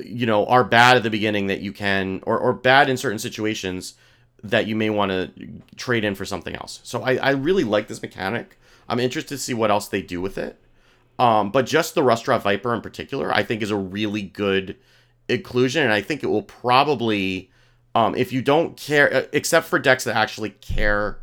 you 0.04 0.26
know 0.26 0.46
are 0.46 0.64
bad 0.64 0.96
at 0.96 1.02
the 1.02 1.10
beginning 1.10 1.46
that 1.46 1.60
you 1.60 1.72
can 1.72 2.22
or 2.26 2.38
or 2.38 2.52
bad 2.52 2.88
in 2.90 2.96
certain 2.96 3.18
situations 3.18 3.94
that 4.44 4.66
you 4.66 4.76
may 4.76 4.90
want 4.90 5.10
to 5.10 5.30
trade 5.76 6.04
in 6.04 6.14
for 6.14 6.24
something 6.24 6.54
else. 6.54 6.80
So 6.84 7.02
i 7.02 7.16
i 7.16 7.30
really 7.30 7.64
like 7.64 7.88
this 7.88 8.02
mechanic. 8.02 8.58
I'm 8.90 9.00
interested 9.00 9.34
to 9.34 9.38
see 9.38 9.54
what 9.54 9.70
else 9.70 9.88
they 9.88 10.02
do 10.02 10.20
with 10.20 10.38
it. 10.38 10.60
Um 11.18 11.50
but 11.50 11.66
just 11.66 11.94
the 11.94 12.02
Rustrot 12.02 12.42
Viper 12.42 12.74
in 12.74 12.80
particular 12.80 13.34
i 13.34 13.42
think 13.42 13.62
is 13.62 13.70
a 13.70 13.76
really 13.76 14.22
good 14.22 14.76
inclusion 15.28 15.82
and 15.82 15.92
i 15.92 16.00
think 16.00 16.22
it 16.22 16.26
will 16.26 16.42
probably 16.42 17.50
um, 17.98 18.14
if 18.14 18.32
you 18.32 18.42
don't 18.42 18.76
care, 18.76 19.12
uh, 19.12 19.22
except 19.32 19.66
for 19.66 19.78
decks 19.80 20.04
that 20.04 20.14
actually 20.14 20.50
care 20.50 21.18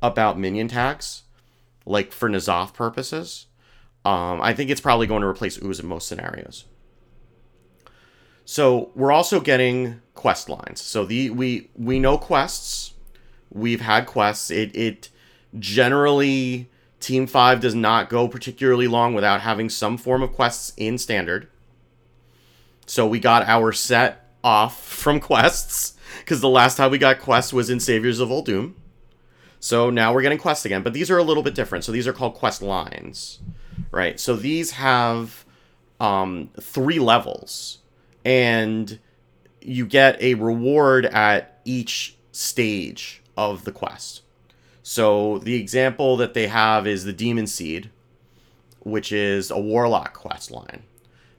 about 0.00 0.38
minion 0.38 0.68
tags, 0.68 1.24
like 1.84 2.12
for 2.12 2.28
N'Zoth 2.28 2.72
purposes, 2.72 3.46
um, 4.04 4.40
I 4.40 4.54
think 4.54 4.70
it's 4.70 4.80
probably 4.80 5.08
going 5.08 5.22
to 5.22 5.26
replace 5.26 5.60
Ooze 5.60 5.80
in 5.80 5.88
most 5.88 6.06
scenarios. 6.06 6.66
So 8.44 8.90
we're 8.94 9.10
also 9.10 9.40
getting 9.40 10.00
quest 10.14 10.48
lines. 10.48 10.80
So 10.80 11.04
the 11.04 11.30
we 11.30 11.68
we 11.76 11.98
know 11.98 12.16
quests. 12.16 12.94
We've 13.50 13.80
had 13.80 14.06
quests. 14.06 14.52
It 14.52 14.74
it 14.74 15.08
generally 15.58 16.68
Team 17.00 17.26
Five 17.26 17.60
does 17.60 17.74
not 17.74 18.08
go 18.08 18.28
particularly 18.28 18.86
long 18.86 19.14
without 19.14 19.40
having 19.40 19.68
some 19.68 19.96
form 19.96 20.22
of 20.22 20.32
quests 20.32 20.72
in 20.76 20.96
standard. 20.96 21.48
So 22.90 23.06
we 23.06 23.20
got 23.20 23.46
our 23.46 23.70
set 23.70 24.34
off 24.42 24.84
from 24.84 25.20
quests 25.20 25.96
because 26.18 26.40
the 26.40 26.48
last 26.48 26.76
time 26.76 26.90
we 26.90 26.98
got 26.98 27.20
quests 27.20 27.52
was 27.52 27.70
in 27.70 27.78
Saviors 27.78 28.18
of 28.18 28.30
Uldum. 28.30 28.74
So 29.60 29.90
now 29.90 30.12
we're 30.12 30.22
getting 30.22 30.38
quests 30.38 30.64
again, 30.64 30.82
but 30.82 30.92
these 30.92 31.08
are 31.08 31.16
a 31.16 31.22
little 31.22 31.44
bit 31.44 31.54
different. 31.54 31.84
So 31.84 31.92
these 31.92 32.08
are 32.08 32.12
called 32.12 32.34
quest 32.34 32.62
lines, 32.62 33.38
right? 33.92 34.18
So 34.18 34.34
these 34.34 34.72
have 34.72 35.44
um, 36.00 36.50
three 36.60 36.98
levels, 36.98 37.78
and 38.24 38.98
you 39.60 39.86
get 39.86 40.20
a 40.20 40.34
reward 40.34 41.06
at 41.06 41.60
each 41.64 42.16
stage 42.32 43.22
of 43.36 43.64
the 43.64 43.72
quest. 43.72 44.22
So 44.82 45.38
the 45.38 45.54
example 45.54 46.16
that 46.16 46.34
they 46.34 46.48
have 46.48 46.88
is 46.88 47.04
the 47.04 47.12
Demon 47.12 47.46
Seed, 47.46 47.88
which 48.80 49.12
is 49.12 49.52
a 49.52 49.60
Warlock 49.60 50.12
quest 50.14 50.50
line 50.50 50.82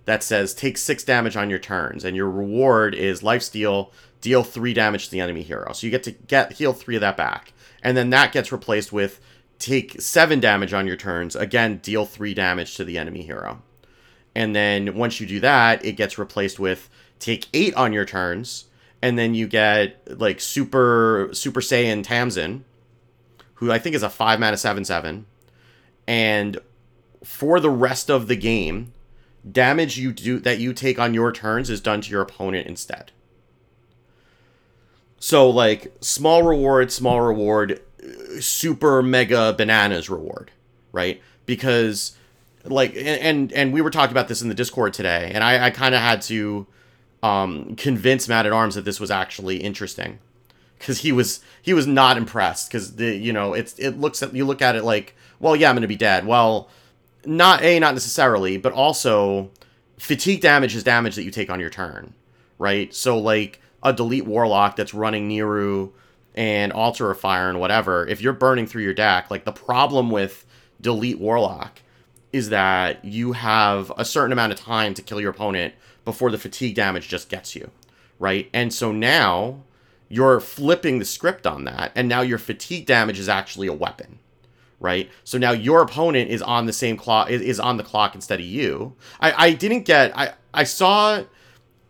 that 0.06 0.24
says 0.24 0.54
take 0.54 0.78
six 0.78 1.04
damage 1.04 1.36
on 1.36 1.50
your 1.50 1.60
turns, 1.60 2.04
and 2.04 2.16
your 2.16 2.30
reward 2.30 2.96
is 2.96 3.22
lifesteal 3.22 3.92
deal 4.20 4.44
three 4.44 4.74
damage 4.74 5.06
to 5.06 5.12
the 5.12 5.20
enemy 5.20 5.42
hero. 5.42 5.74
So 5.74 5.88
you 5.88 5.92
get 5.92 6.04
to 6.04 6.12
get 6.12 6.54
heal 6.54 6.74
three 6.74 6.96
of 6.96 7.02
that 7.02 7.18
back. 7.18 7.54
And 7.84 7.98
then 7.98 8.12
that 8.12 8.32
gets 8.32 8.52
replaced 8.52 8.94
with 8.94 9.20
take 9.58 10.00
seven 10.00 10.40
damage 10.40 10.74
on 10.74 10.86
your 10.86 10.96
turns. 10.96 11.36
Again, 11.36 11.78
deal 11.78 12.06
three 12.06 12.34
damage 12.34 12.76
to 12.76 12.84
the 12.84 12.98
enemy 12.98 13.24
hero. 13.24 13.62
And 14.36 14.56
then 14.56 14.96
once 14.96 15.20
you 15.20 15.28
do 15.28 15.40
that, 15.40 15.84
it 15.84 15.94
gets 15.94 16.18
replaced 16.18 16.60
with 16.60 16.90
take 17.20 17.48
eight 17.54 17.74
on 17.76 17.94
your 17.94 18.06
turns 18.06 18.66
and 19.02 19.18
then 19.18 19.34
you 19.34 19.48
get 19.48 20.20
like 20.20 20.40
Super 20.40 21.30
Super 21.34 21.62
Saiyan 21.62 22.04
Tamsin, 22.04 22.64
who 23.56 23.72
I 23.72 23.80
think 23.80 23.96
is 23.96 24.04
a 24.04 24.10
five 24.10 24.40
mana 24.40 24.58
seven 24.58 24.86
seven, 24.86 25.26
and 26.08 26.60
for 27.24 27.60
the 27.60 27.70
rest 27.70 28.10
of 28.10 28.28
the 28.28 28.36
game, 28.36 28.94
damage 29.50 29.98
you 29.98 30.12
do 30.12 30.40
that 30.40 30.60
you 30.60 30.74
take 30.74 31.00
on 31.00 31.14
your 31.14 31.32
turns 31.32 31.70
is 31.70 31.82
done 31.82 32.02
to 32.02 32.10
your 32.10 32.22
opponent 32.22 32.68
instead. 32.68 33.12
So 35.20 35.50
like 35.50 35.94
small 36.02 36.44
reward, 36.44 36.92
small 36.92 37.22
reward, 37.22 37.82
super 38.40 39.02
mega 39.02 39.54
bananas 39.54 40.10
reward, 40.10 40.52
right? 40.92 41.22
Because 41.46 42.16
like 42.66 42.96
and 42.96 43.52
and, 43.54 43.74
we 43.74 43.82
were 43.82 43.90
talking 43.90 44.12
about 44.12 44.28
this 44.28 44.42
in 44.42 44.50
the 44.50 44.56
Discord 44.56 44.94
today, 44.94 45.32
and 45.34 45.44
I, 45.44 45.68
I 45.68 45.70
kind 45.72 45.96
of 45.96 46.02
had 46.02 46.22
to 46.24 46.68
um, 47.24 47.76
convince 47.76 48.28
Matt 48.28 48.46
at 48.46 48.52
Arms 48.52 48.76
that 48.76 48.86
this 48.86 49.00
was 49.00 49.12
actually 49.12 49.58
interesting 49.58 50.20
because 50.78 51.00
he 51.00 51.12
was 51.12 51.40
he 51.62 51.74
was 51.74 51.86
not 51.86 52.18
impressed 52.18 52.70
because 52.70 52.96
the 52.96 53.16
you 53.16 53.32
know 53.32 53.54
it's 53.54 53.78
it 53.78 54.00
looks 54.00 54.24
at 54.24 54.36
you 54.36 54.46
look 54.46 54.62
at 54.62 54.76
it 54.76 54.84
like 54.84 55.16
well 55.40 55.56
yeah 55.56 55.70
I'm 55.70 55.76
gonna 55.76 55.88
be 55.88 55.96
dead 55.96 56.26
well 56.26 56.70
not 57.26 57.62
a 57.64 57.80
not 57.80 57.94
necessarily 57.94 58.58
but 58.58 58.74
also 58.74 59.50
fatigue 59.98 60.42
damage 60.42 60.76
is 60.76 60.84
damage 60.84 61.16
that 61.16 61.24
you 61.24 61.32
take 61.32 61.50
on 61.50 61.60
your 61.60 61.70
turn 61.70 62.14
right 62.58 62.94
so 62.94 63.18
like 63.18 63.60
a 63.84 63.94
delete 63.94 64.26
warlock 64.26 64.76
that's 64.76 64.94
running 64.94 65.30
Neeru 65.30 65.92
and 66.34 66.72
altar 66.72 67.12
of 67.12 67.20
fire 67.20 67.50
and 67.50 67.60
whatever 67.60 68.08
if 68.08 68.22
you're 68.22 68.34
burning 68.34 68.66
through 68.66 68.84
your 68.84 68.94
deck 68.94 69.30
like 69.30 69.46
the 69.46 69.52
problem 69.52 70.10
with 70.10 70.46
delete 70.82 71.20
warlock 71.20 71.82
is 72.32 72.50
that 72.50 73.04
you 73.04 73.34
have 73.34 73.92
a 73.98 74.06
certain 74.06 74.32
amount 74.32 74.54
of 74.54 74.60
time 74.60 74.94
to 74.94 75.02
kill 75.02 75.20
your 75.20 75.32
opponent 75.32 75.74
before 76.06 76.32
the 76.32 76.38
fatigue 76.38 76.76
damage 76.76 77.08
just 77.08 77.30
gets 77.30 77.56
you, 77.56 77.70
right? 78.20 78.50
And 78.54 78.74
so 78.74 78.92
now 78.92 79.62
you're 80.10 80.40
flipping 80.40 81.00
the 81.00 81.06
script 81.06 81.46
on 81.46 81.66
that, 81.66 81.92
and 81.96 82.08
now 82.08 82.22
your 82.22 82.38
fatigue 82.38 82.86
damage 82.86 83.20
is 83.20 83.30
actually 83.30 83.68
a 83.68 83.74
weapon, 83.74 84.20
right? 84.82 85.10
So 85.24 85.38
now 85.38 85.52
your 85.52 85.82
opponent 85.82 86.30
is 86.30 86.42
on 86.42 86.66
the 86.66 86.74
same 86.74 86.98
clock 86.98 87.30
is 87.30 87.60
on 87.60 87.78
the 87.78 87.84
clock 87.84 88.16
instead 88.16 88.40
of 88.40 88.46
you. 88.46 88.96
I, 89.22 89.48
I 89.48 89.54
didn't 89.54 89.84
get 89.84 90.18
I 90.18 90.34
I 90.54 90.66
saw 90.66 91.24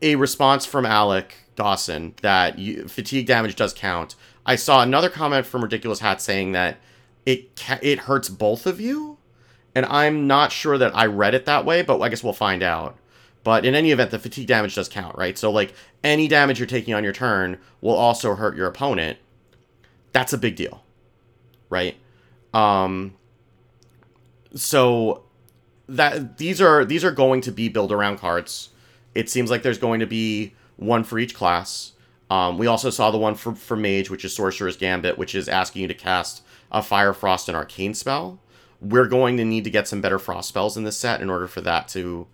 a 0.01 0.15
response 0.15 0.65
from 0.65 0.85
Alec 0.85 1.33
Dawson 1.55 2.13
that 2.21 2.59
you, 2.59 2.87
fatigue 2.87 3.25
damage 3.25 3.55
does 3.55 3.73
count. 3.73 4.15
I 4.45 4.55
saw 4.55 4.81
another 4.81 5.09
comment 5.09 5.45
from 5.45 5.61
Ridiculous 5.61 5.99
Hat 5.99 6.21
saying 6.21 6.51
that 6.51 6.77
it 7.25 7.55
ca- 7.55 7.79
it 7.81 7.99
hurts 7.99 8.29
both 8.29 8.65
of 8.65 8.81
you, 8.81 9.17
and 9.73 9.85
I'm 9.85 10.27
not 10.27 10.51
sure 10.51 10.77
that 10.77 10.95
I 10.95 11.05
read 11.05 11.33
it 11.33 11.45
that 11.45 11.65
way, 11.65 11.81
but 11.81 11.99
I 11.99 12.09
guess 12.09 12.23
we'll 12.23 12.33
find 12.33 12.63
out. 12.63 12.97
But 13.43 13.65
in 13.65 13.73
any 13.73 13.91
event, 13.91 14.11
the 14.11 14.19
fatigue 14.19 14.47
damage 14.47 14.75
does 14.75 14.89
count, 14.89 15.17
right? 15.17 15.37
So, 15.37 15.51
like, 15.51 15.73
any 16.03 16.27
damage 16.27 16.59
you're 16.59 16.67
taking 16.67 16.93
on 16.93 17.03
your 17.03 17.13
turn 17.13 17.57
will 17.79 17.95
also 17.95 18.35
hurt 18.35 18.55
your 18.55 18.67
opponent. 18.67 19.17
That's 20.11 20.33
a 20.33 20.37
big 20.37 20.55
deal, 20.55 20.83
right? 21.69 21.95
Um, 22.53 23.15
so 24.53 25.23
that 25.87 26.37
these 26.37 26.61
are 26.61 26.85
these 26.85 27.03
are 27.03 27.11
going 27.11 27.41
to 27.41 27.51
be 27.51 27.69
build 27.69 27.91
around 27.91 28.17
cards. 28.17 28.69
It 29.13 29.29
seems 29.29 29.49
like 29.49 29.63
there's 29.63 29.77
going 29.77 29.99
to 29.99 30.07
be 30.07 30.53
one 30.77 31.03
for 31.03 31.19
each 31.19 31.35
class. 31.35 31.93
Um, 32.29 32.57
we 32.57 32.65
also 32.65 32.89
saw 32.89 33.11
the 33.11 33.17
one 33.17 33.35
for, 33.35 33.53
for 33.53 33.75
Mage, 33.75 34.09
which 34.09 34.23
is 34.23 34.33
Sorcerer's 34.33 34.77
Gambit, 34.77 35.17
which 35.17 35.35
is 35.35 35.49
asking 35.49 35.81
you 35.81 35.87
to 35.89 35.93
cast 35.93 36.43
a 36.71 36.81
Fire, 36.81 37.11
Frost, 37.11 37.49
and 37.49 37.57
Arcane 37.57 37.93
spell. 37.93 38.39
We're 38.79 39.07
going 39.07 39.35
to 39.35 39.43
need 39.43 39.65
to 39.65 39.69
get 39.69 39.87
some 39.87 39.99
better 39.99 40.17
Frost 40.17 40.47
spells 40.47 40.77
in 40.77 40.85
this 40.85 40.97
set 40.97 41.19
in 41.21 41.29
order 41.29 41.47
for 41.47 41.59
that 41.61 41.89
to 41.89 42.27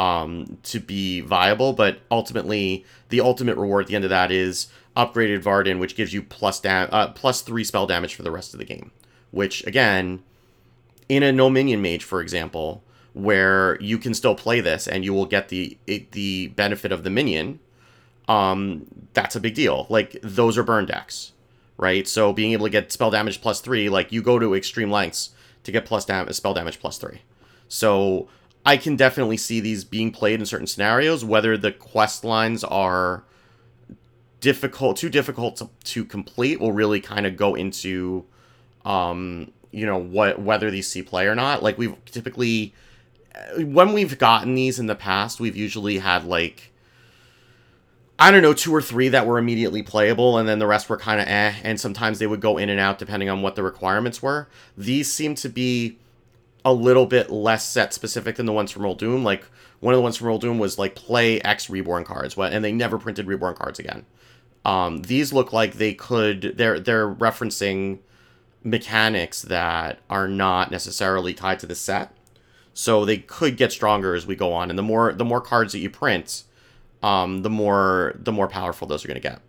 um, 0.00 0.58
to 0.64 0.80
be 0.80 1.20
viable. 1.20 1.72
But 1.72 2.00
ultimately, 2.10 2.84
the 3.08 3.20
ultimate 3.20 3.56
reward 3.56 3.84
at 3.84 3.88
the 3.88 3.94
end 3.94 4.04
of 4.04 4.10
that 4.10 4.32
is 4.32 4.66
upgraded 4.96 5.42
Varden, 5.42 5.78
which 5.78 5.94
gives 5.94 6.12
you 6.12 6.22
plus 6.22 6.58
da- 6.58 6.88
uh, 6.90 7.12
plus 7.12 7.40
three 7.42 7.64
spell 7.64 7.86
damage 7.86 8.16
for 8.16 8.24
the 8.24 8.32
rest 8.32 8.52
of 8.52 8.58
the 8.58 8.66
game. 8.66 8.90
Which 9.30 9.66
again, 9.66 10.22
in 11.08 11.22
a 11.22 11.32
no 11.32 11.50
minion 11.50 11.82
mage, 11.82 12.04
for 12.04 12.20
example, 12.20 12.82
where 13.12 13.80
you 13.80 13.98
can 13.98 14.14
still 14.14 14.34
play 14.34 14.60
this 14.60 14.86
and 14.86 15.04
you 15.04 15.12
will 15.12 15.26
get 15.26 15.48
the 15.48 15.78
the 15.86 16.48
benefit 16.48 16.92
of 16.92 17.02
the 17.04 17.10
minion. 17.10 17.60
Um, 18.28 18.86
that's 19.14 19.36
a 19.36 19.40
big 19.40 19.54
deal. 19.54 19.86
Like 19.88 20.16
those 20.22 20.58
are 20.58 20.62
burn 20.62 20.86
decks, 20.86 21.32
right? 21.76 22.06
So 22.08 22.32
being 22.32 22.52
able 22.52 22.66
to 22.66 22.70
get 22.70 22.90
spell 22.92 23.10
damage 23.10 23.40
plus 23.40 23.60
three, 23.60 23.88
like 23.88 24.12
you 24.12 24.20
go 24.20 24.38
to 24.38 24.54
extreme 24.54 24.90
lengths 24.90 25.30
to 25.62 25.72
get 25.72 25.84
plus 25.84 26.04
damage, 26.04 26.34
spell 26.34 26.54
damage 26.54 26.80
plus 26.80 26.98
three. 26.98 27.22
So 27.68 28.28
I 28.64 28.76
can 28.76 28.96
definitely 28.96 29.36
see 29.36 29.60
these 29.60 29.84
being 29.84 30.10
played 30.10 30.40
in 30.40 30.46
certain 30.46 30.66
scenarios. 30.66 31.24
Whether 31.24 31.56
the 31.56 31.72
quest 31.72 32.24
lines 32.24 32.64
are 32.64 33.24
difficult, 34.40 34.96
too 34.96 35.08
difficult 35.08 35.56
to, 35.56 35.70
to 35.84 36.04
complete, 36.04 36.60
will 36.60 36.72
really 36.72 37.00
kind 37.00 37.26
of 37.26 37.36
go 37.36 37.54
into, 37.54 38.24
um, 38.86 39.52
you 39.72 39.84
know, 39.84 39.98
what 39.98 40.40
whether 40.40 40.70
these 40.70 40.88
see 40.88 41.02
play 41.02 41.26
or 41.26 41.34
not. 41.34 41.62
Like 41.62 41.76
we've 41.76 42.02
typically, 42.06 42.72
when 43.58 43.92
we've 43.92 44.16
gotten 44.16 44.54
these 44.54 44.78
in 44.78 44.86
the 44.86 44.94
past, 44.94 45.40
we've 45.40 45.56
usually 45.56 45.98
had 45.98 46.24
like. 46.24 46.72
I 48.18 48.30
don't 48.30 48.40
know, 48.40 48.54
two 48.54 48.74
or 48.74 48.80
three 48.80 49.10
that 49.10 49.26
were 49.26 49.36
immediately 49.36 49.82
playable, 49.82 50.38
and 50.38 50.48
then 50.48 50.58
the 50.58 50.66
rest 50.66 50.88
were 50.88 50.96
kind 50.96 51.20
of 51.20 51.28
eh, 51.28 51.52
and 51.62 51.78
sometimes 51.78 52.18
they 52.18 52.26
would 52.26 52.40
go 52.40 52.56
in 52.56 52.70
and 52.70 52.80
out 52.80 52.98
depending 52.98 53.28
on 53.28 53.42
what 53.42 53.56
the 53.56 53.62
requirements 53.62 54.22
were. 54.22 54.48
These 54.74 55.12
seem 55.12 55.34
to 55.34 55.50
be 55.50 55.98
a 56.64 56.72
little 56.72 57.04
bit 57.04 57.28
less 57.28 57.68
set 57.68 57.92
specific 57.92 58.36
than 58.36 58.46
the 58.46 58.54
ones 58.54 58.70
from 58.70 58.84
Uldum. 58.84 59.22
Like 59.22 59.44
one 59.80 59.92
of 59.92 59.98
the 59.98 60.02
ones 60.02 60.16
from 60.16 60.28
Uldum 60.28 60.56
was 60.56 60.78
like 60.78 60.94
play 60.94 61.42
X 61.42 61.68
Reborn 61.68 62.04
cards, 62.04 62.38
and 62.38 62.64
they 62.64 62.72
never 62.72 62.96
printed 62.96 63.26
Reborn 63.26 63.54
cards 63.54 63.78
again. 63.78 64.06
Um, 64.64 65.02
these 65.02 65.34
look 65.34 65.52
like 65.52 65.74
they 65.74 65.92
could. 65.92 66.54
They're 66.56 66.80
they're 66.80 67.14
referencing 67.14 67.98
mechanics 68.66 69.42
that 69.42 70.00
are 70.10 70.28
not 70.28 70.70
necessarily 70.70 71.32
tied 71.32 71.60
to 71.60 71.66
the 71.66 71.74
set, 71.74 72.12
so 72.74 73.04
they 73.04 73.18
could 73.18 73.56
get 73.56 73.72
stronger 73.72 74.14
as 74.14 74.26
we 74.26 74.36
go 74.36 74.52
on. 74.52 74.68
And 74.68 74.78
the 74.78 74.82
more 74.82 75.12
the 75.12 75.24
more 75.24 75.40
cards 75.40 75.72
that 75.72 75.78
you 75.78 75.88
print, 75.88 76.42
um, 77.02 77.42
the 77.42 77.50
more 77.50 78.14
the 78.18 78.32
more 78.32 78.48
powerful 78.48 78.86
those 78.86 79.04
are 79.04 79.08
going 79.08 79.20
to 79.20 79.28
get. 79.28 79.40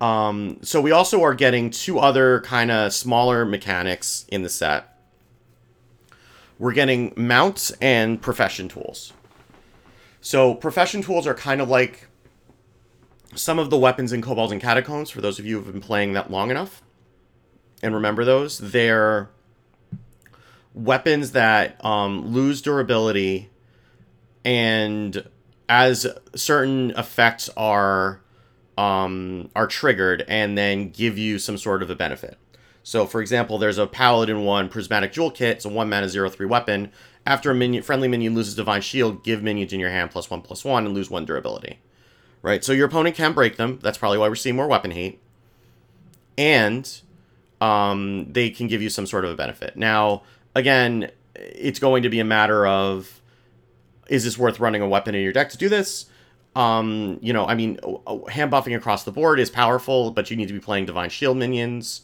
Um, 0.00 0.58
so 0.62 0.80
we 0.80 0.90
also 0.90 1.22
are 1.22 1.34
getting 1.34 1.70
two 1.70 1.98
other 1.98 2.40
kind 2.40 2.70
of 2.70 2.92
smaller 2.92 3.44
mechanics 3.44 4.26
in 4.28 4.42
the 4.42 4.48
set 4.48 4.94
we're 6.58 6.72
getting 6.72 7.12
mounts 7.16 7.72
and 7.80 8.22
profession 8.22 8.68
tools. 8.68 9.12
So 10.20 10.54
profession 10.54 11.02
tools 11.02 11.26
are 11.26 11.34
kind 11.34 11.60
of 11.60 11.68
like 11.68 12.06
some 13.34 13.58
of 13.58 13.70
the 13.70 13.76
weapons 13.76 14.12
in 14.12 14.22
Kobolds 14.22 14.52
and 14.52 14.60
Catacombs, 14.60 15.10
for 15.10 15.20
those 15.20 15.40
of 15.40 15.44
you 15.44 15.58
who 15.58 15.64
have 15.64 15.72
been 15.72 15.82
playing 15.82 16.12
that 16.12 16.30
long 16.30 16.52
enough 16.52 16.83
and 17.84 17.94
remember 17.94 18.24
those. 18.24 18.58
They're 18.58 19.28
weapons 20.74 21.32
that 21.32 21.82
um, 21.84 22.32
lose 22.32 22.60
durability 22.60 23.50
and 24.44 25.24
as 25.68 26.06
certain 26.34 26.90
effects 26.92 27.48
are 27.56 28.20
um, 28.76 29.50
are 29.54 29.68
triggered 29.68 30.24
and 30.26 30.58
then 30.58 30.90
give 30.90 31.16
you 31.16 31.38
some 31.38 31.56
sort 31.56 31.82
of 31.82 31.90
a 31.90 31.94
benefit. 31.94 32.38
So, 32.82 33.06
for 33.06 33.20
example, 33.20 33.56
there's 33.56 33.78
a 33.78 33.86
Paladin 33.86 34.44
1 34.44 34.68
Prismatic 34.68 35.12
Jewel 35.12 35.30
Kit. 35.30 35.56
It's 35.56 35.64
a 35.64 35.68
1 35.68 35.88
mana 35.88 36.08
0 36.08 36.28
3 36.28 36.46
weapon. 36.46 36.90
After 37.24 37.50
a 37.50 37.54
minion, 37.54 37.82
friendly 37.82 38.08
minion 38.08 38.34
loses 38.34 38.54
Divine 38.54 38.82
Shield, 38.82 39.24
give 39.24 39.42
minions 39.42 39.72
in 39.72 39.80
your 39.80 39.90
hand 39.90 40.10
plus 40.10 40.28
1 40.28 40.42
plus 40.42 40.64
1 40.64 40.84
and 40.84 40.94
lose 40.94 41.08
1 41.08 41.24
durability. 41.24 41.78
Right? 42.42 42.62
So 42.62 42.72
your 42.72 42.86
opponent 42.86 43.16
can 43.16 43.32
break 43.32 43.56
them. 43.56 43.78
That's 43.80 43.96
probably 43.96 44.18
why 44.18 44.28
we're 44.28 44.34
seeing 44.34 44.56
more 44.56 44.66
weapon 44.66 44.90
hate. 44.90 45.20
And 46.36 47.00
um, 47.64 48.30
they 48.30 48.50
can 48.50 48.66
give 48.66 48.82
you 48.82 48.90
some 48.90 49.06
sort 49.06 49.24
of 49.24 49.30
a 49.30 49.34
benefit. 49.34 49.74
Now, 49.74 50.22
again, 50.54 51.10
it's 51.34 51.78
going 51.78 52.02
to 52.02 52.10
be 52.10 52.20
a 52.20 52.24
matter 52.24 52.66
of 52.66 53.22
is 54.08 54.24
this 54.24 54.36
worth 54.36 54.60
running 54.60 54.82
a 54.82 54.88
weapon 54.88 55.14
in 55.14 55.22
your 55.22 55.32
deck 55.32 55.48
to 55.48 55.56
do 55.56 55.70
this? 55.70 56.04
Um, 56.54 57.18
you 57.22 57.32
know, 57.32 57.46
I 57.46 57.54
mean, 57.54 57.78
hand 58.28 58.52
buffing 58.52 58.76
across 58.76 59.04
the 59.04 59.12
board 59.12 59.40
is 59.40 59.48
powerful, 59.48 60.10
but 60.10 60.30
you 60.30 60.36
need 60.36 60.48
to 60.48 60.52
be 60.52 60.60
playing 60.60 60.84
Divine 60.84 61.08
Shield 61.08 61.38
minions. 61.38 62.02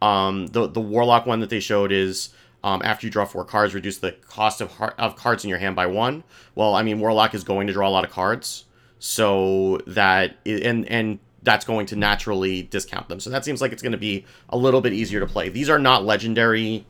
Um, 0.00 0.46
the 0.46 0.68
the 0.68 0.80
Warlock 0.80 1.26
one 1.26 1.40
that 1.40 1.50
they 1.50 1.60
showed 1.60 1.90
is 1.90 2.30
um, 2.62 2.80
after 2.84 3.04
you 3.04 3.10
draw 3.10 3.24
four 3.24 3.44
cards, 3.44 3.74
reduce 3.74 3.98
the 3.98 4.12
cost 4.12 4.60
of 4.60 4.72
of 4.96 5.16
cards 5.16 5.42
in 5.42 5.50
your 5.50 5.58
hand 5.58 5.74
by 5.74 5.86
one. 5.86 6.22
Well, 6.54 6.76
I 6.76 6.82
mean, 6.82 7.00
Warlock 7.00 7.34
is 7.34 7.42
going 7.42 7.66
to 7.66 7.72
draw 7.72 7.88
a 7.88 7.90
lot 7.90 8.04
of 8.04 8.12
cards, 8.12 8.64
so 9.00 9.80
that 9.88 10.36
and 10.46 10.88
and 10.88 11.18
that's 11.42 11.64
going 11.64 11.86
to 11.86 11.96
naturally 11.96 12.62
discount 12.62 13.08
them. 13.08 13.20
So 13.20 13.30
that 13.30 13.44
seems 13.44 13.60
like 13.60 13.72
it's 13.72 13.82
going 13.82 13.92
to 13.92 13.98
be 13.98 14.26
a 14.48 14.56
little 14.56 14.80
bit 14.80 14.92
easier 14.92 15.20
to 15.20 15.26
play. 15.26 15.48
These 15.48 15.70
are 15.70 15.78
not 15.78 16.04
legendary 16.04 16.86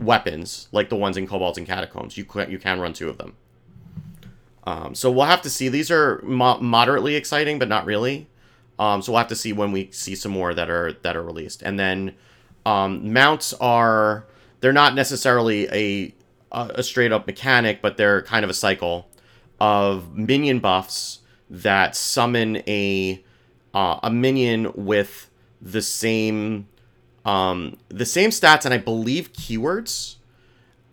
weapons 0.00 0.68
like 0.72 0.88
the 0.88 0.96
ones 0.96 1.16
in 1.16 1.26
Kobolds 1.26 1.58
and 1.58 1.66
Catacombs. 1.66 2.16
You 2.16 2.24
can, 2.24 2.50
you 2.50 2.58
can 2.58 2.80
run 2.80 2.92
two 2.92 3.08
of 3.08 3.18
them. 3.18 3.34
Um, 4.64 4.94
so 4.94 5.10
we'll 5.10 5.26
have 5.26 5.42
to 5.42 5.50
see. 5.50 5.68
These 5.68 5.90
are 5.90 6.20
mo- 6.22 6.58
moderately 6.58 7.16
exciting, 7.16 7.58
but 7.58 7.68
not 7.68 7.84
really. 7.84 8.28
Um, 8.78 9.02
so 9.02 9.12
we'll 9.12 9.18
have 9.18 9.28
to 9.28 9.36
see 9.36 9.52
when 9.52 9.72
we 9.72 9.90
see 9.90 10.14
some 10.14 10.32
more 10.32 10.54
that 10.54 10.70
are 10.70 10.92
that 11.02 11.16
are 11.16 11.22
released, 11.22 11.62
and 11.62 11.78
then 11.78 12.14
um, 12.64 13.12
mounts 13.12 13.52
are 13.54 14.24
they're 14.60 14.72
not 14.72 14.94
necessarily 14.94 15.68
a 15.68 16.14
a 16.52 16.82
straight 16.82 17.12
up 17.12 17.26
mechanic, 17.26 17.80
but 17.82 17.96
they're 17.96 18.22
kind 18.22 18.44
of 18.44 18.50
a 18.50 18.54
cycle 18.54 19.08
of 19.58 20.16
minion 20.16 20.58
buffs 20.58 21.20
that 21.48 21.96
summon 21.96 22.56
a 22.66 23.22
uh, 23.74 24.00
a 24.02 24.10
minion 24.10 24.72
with 24.74 25.30
the 25.60 25.82
same 25.82 26.66
um, 27.24 27.76
the 27.88 28.06
same 28.06 28.30
stats 28.30 28.64
and 28.64 28.74
I 28.74 28.78
believe 28.78 29.32
keywords 29.32 30.16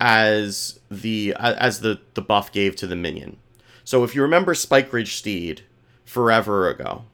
as 0.00 0.80
the 0.90 1.34
as 1.38 1.80
the 1.80 2.00
the 2.14 2.22
buff 2.22 2.52
gave 2.52 2.76
to 2.76 2.86
the 2.86 2.96
minion. 2.96 3.36
So 3.84 4.04
if 4.04 4.14
you 4.14 4.22
remember 4.22 4.54
Spikeridged 4.54 5.18
Steed 5.18 5.62
forever 6.04 6.68
ago, 6.68 7.04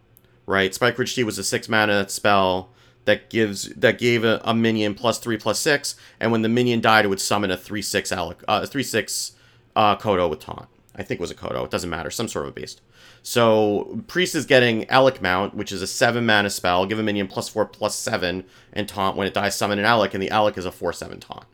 right? 0.46 0.70
Spikeridged 0.72 1.08
Steed 1.08 1.24
was 1.24 1.38
a 1.38 1.44
six 1.44 1.68
mana 1.68 2.08
spell 2.08 2.70
that 3.06 3.30
gives 3.30 3.70
that 3.70 3.98
gave 3.98 4.24
a, 4.24 4.40
a, 4.44 4.54
minion 4.54 4.94
plus 4.94 5.18
three 5.18 5.38
plus 5.38 5.58
six, 5.58 5.96
and 6.20 6.30
when 6.30 6.42
the 6.42 6.48
minion 6.48 6.80
died, 6.80 7.04
it 7.04 7.08
would 7.08 7.20
summon 7.20 7.50
a 7.50 7.56
three 7.56 7.82
six 7.82 8.10
Elekk, 8.10 8.42
uh, 8.46 8.66
three 8.66 8.82
six 8.82 9.32
uh, 9.74 9.96
Kodo 9.96 10.28
with 10.28 10.40
taunt. 10.40 10.68
I 10.96 11.02
think 11.02 11.20
it 11.20 11.22
was 11.22 11.30
a 11.30 11.34
Kodo. 11.34 11.64
It 11.64 11.70
doesn't 11.70 11.90
matter. 11.90 12.10
Some 12.10 12.28
sort 12.28 12.46
of 12.46 12.52
a 12.52 12.54
beast. 12.54 12.80
So 13.22 14.02
Priest 14.06 14.34
is 14.34 14.46
getting 14.46 14.84
Elekk 14.86 15.20
Mount, 15.20 15.54
which 15.54 15.72
is 15.72 15.82
a 15.82 15.86
seven 15.86 16.24
mana 16.26 16.50
spell. 16.50 16.86
Give 16.86 16.98
a 16.98 17.02
minion 17.02 17.28
plus 17.28 17.48
four 17.48 17.66
plus 17.66 17.94
seven 17.94 18.44
and 18.72 18.88
taunt 18.88 19.16
when 19.16 19.26
it 19.26 19.34
dies. 19.34 19.56
Summon 19.56 19.78
an 19.78 19.84
Elekk, 19.84 20.14
and 20.14 20.22
the 20.22 20.30
Elekk 20.30 20.56
is 20.56 20.64
a 20.64 20.72
four 20.72 20.92
seven 20.92 21.20
taunt. 21.20 21.44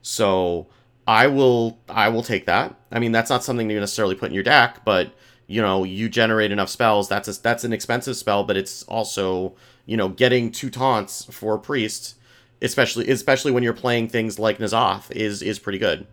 So 0.00 0.68
I 1.06 1.26
will 1.26 1.78
I 1.88 2.08
will 2.08 2.22
take 2.22 2.46
that. 2.46 2.74
I 2.90 2.98
mean 2.98 3.12
that's 3.12 3.30
not 3.30 3.44
something 3.44 3.68
you 3.68 3.78
necessarily 3.78 4.14
put 4.14 4.30
in 4.30 4.34
your 4.34 4.44
deck, 4.44 4.84
but 4.84 5.12
you 5.46 5.60
know 5.60 5.84
you 5.84 6.08
generate 6.08 6.52
enough 6.52 6.68
spells. 6.68 7.08
That's 7.08 7.28
a, 7.28 7.42
that's 7.42 7.64
an 7.64 7.72
expensive 7.72 8.16
spell, 8.16 8.44
but 8.44 8.56
it's 8.56 8.82
also 8.84 9.54
you 9.88 9.96
know, 9.96 10.10
getting 10.10 10.52
two 10.52 10.68
taunts 10.68 11.24
for 11.30 11.54
a 11.54 11.58
priest, 11.58 12.14
especially 12.60 13.08
especially 13.08 13.50
when 13.50 13.62
you're 13.62 13.72
playing 13.72 14.06
things 14.06 14.38
like 14.38 14.58
N'Zoth, 14.58 15.10
is 15.10 15.40
is 15.40 15.58
pretty 15.58 15.78
good. 15.78 16.06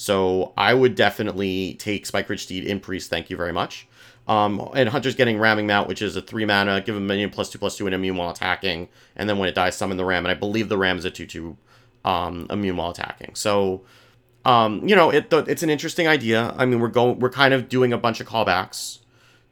So 0.00 0.54
I 0.56 0.72
would 0.72 0.94
definitely 0.94 1.74
take 1.74 2.06
Spikeridged 2.06 2.40
Steed 2.40 2.64
in 2.64 2.80
priest. 2.80 3.10
Thank 3.10 3.28
you 3.28 3.36
very 3.36 3.52
much. 3.52 3.86
Um, 4.26 4.70
and 4.74 4.88
Hunter's 4.88 5.14
getting 5.14 5.38
Ramming 5.38 5.66
Mount, 5.66 5.88
which 5.88 6.00
is 6.00 6.16
a 6.16 6.22
three 6.22 6.46
mana, 6.46 6.80
give 6.80 6.96
him 6.96 7.02
a 7.02 7.06
minion 7.06 7.28
plus 7.28 7.50
two 7.50 7.58
plus 7.58 7.76
two 7.76 7.84
and 7.84 7.94
immune 7.94 8.16
while 8.16 8.30
attacking, 8.30 8.88
and 9.14 9.28
then 9.28 9.36
when 9.36 9.46
it 9.46 9.54
dies, 9.54 9.76
summon 9.76 9.98
the 9.98 10.04
Ram. 10.06 10.24
And 10.24 10.32
I 10.32 10.34
believe 10.34 10.70
the 10.70 10.78
Ram 10.78 10.96
is 10.96 11.04
a 11.04 11.10
two 11.10 11.26
two 11.26 11.58
um, 12.02 12.46
immune 12.48 12.78
while 12.78 12.88
attacking. 12.88 13.34
So 13.34 13.82
um, 14.46 14.88
you 14.88 14.96
know, 14.96 15.10
it 15.10 15.30
it's 15.30 15.62
an 15.62 15.68
interesting 15.68 16.08
idea. 16.08 16.54
I 16.56 16.64
mean, 16.64 16.80
we're 16.80 16.88
going 16.88 17.18
we're 17.18 17.28
kind 17.28 17.52
of 17.52 17.68
doing 17.68 17.92
a 17.92 17.98
bunch 17.98 18.22
of 18.22 18.26
callbacks 18.26 19.00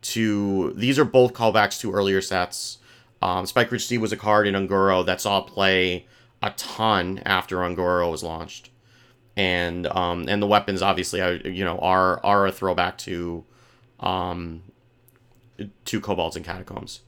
to 0.00 0.72
these 0.74 0.98
are 0.98 1.04
both 1.04 1.34
callbacks 1.34 1.78
to 1.80 1.92
earlier 1.92 2.22
sets. 2.22 2.78
Um, 3.20 3.44
Spikeridged 3.44 3.82
Steed 3.82 4.00
was 4.00 4.12
a 4.12 4.16
card 4.16 4.46
in 4.46 4.54
Un'Goro 4.54 5.04
that 5.04 5.20
saw 5.20 5.42
play 5.42 6.06
a 6.42 6.52
ton 6.52 7.20
after 7.26 7.58
Un'Goro 7.58 8.10
was 8.10 8.22
launched, 8.22 8.70
and 9.38 9.87
um, 9.87 10.26
and 10.28 10.42
the 10.42 10.47
weapons 10.47 10.83
obviously 10.83 11.21
you 11.50 11.64
know 11.64 11.78
are 11.78 12.23
are 12.25 12.47
a 12.47 12.52
throwback 12.52 12.99
to 12.99 13.45
um, 14.00 14.62
to 15.85 16.00
Kobolds 16.00 16.37
and 16.37 16.45
Catacombs, 16.45 17.00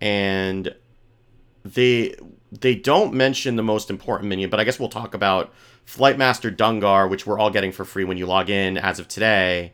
and 0.00 0.74
they 1.64 2.14
they 2.52 2.74
don't 2.74 3.14
mention 3.14 3.56
the 3.56 3.62
most 3.62 3.90
important 3.90 4.28
minion, 4.28 4.50
but 4.50 4.60
I 4.60 4.64
guess 4.64 4.78
we'll 4.78 4.88
talk 4.88 5.14
about 5.14 5.52
Flightmaster 5.86 6.54
Dungar, 6.54 7.10
which 7.10 7.26
we're 7.26 7.38
all 7.38 7.50
getting 7.50 7.72
for 7.72 7.84
free 7.84 8.04
when 8.04 8.18
you 8.18 8.26
log 8.26 8.50
in 8.50 8.76
as 8.76 9.00
of 9.00 9.08
today 9.08 9.72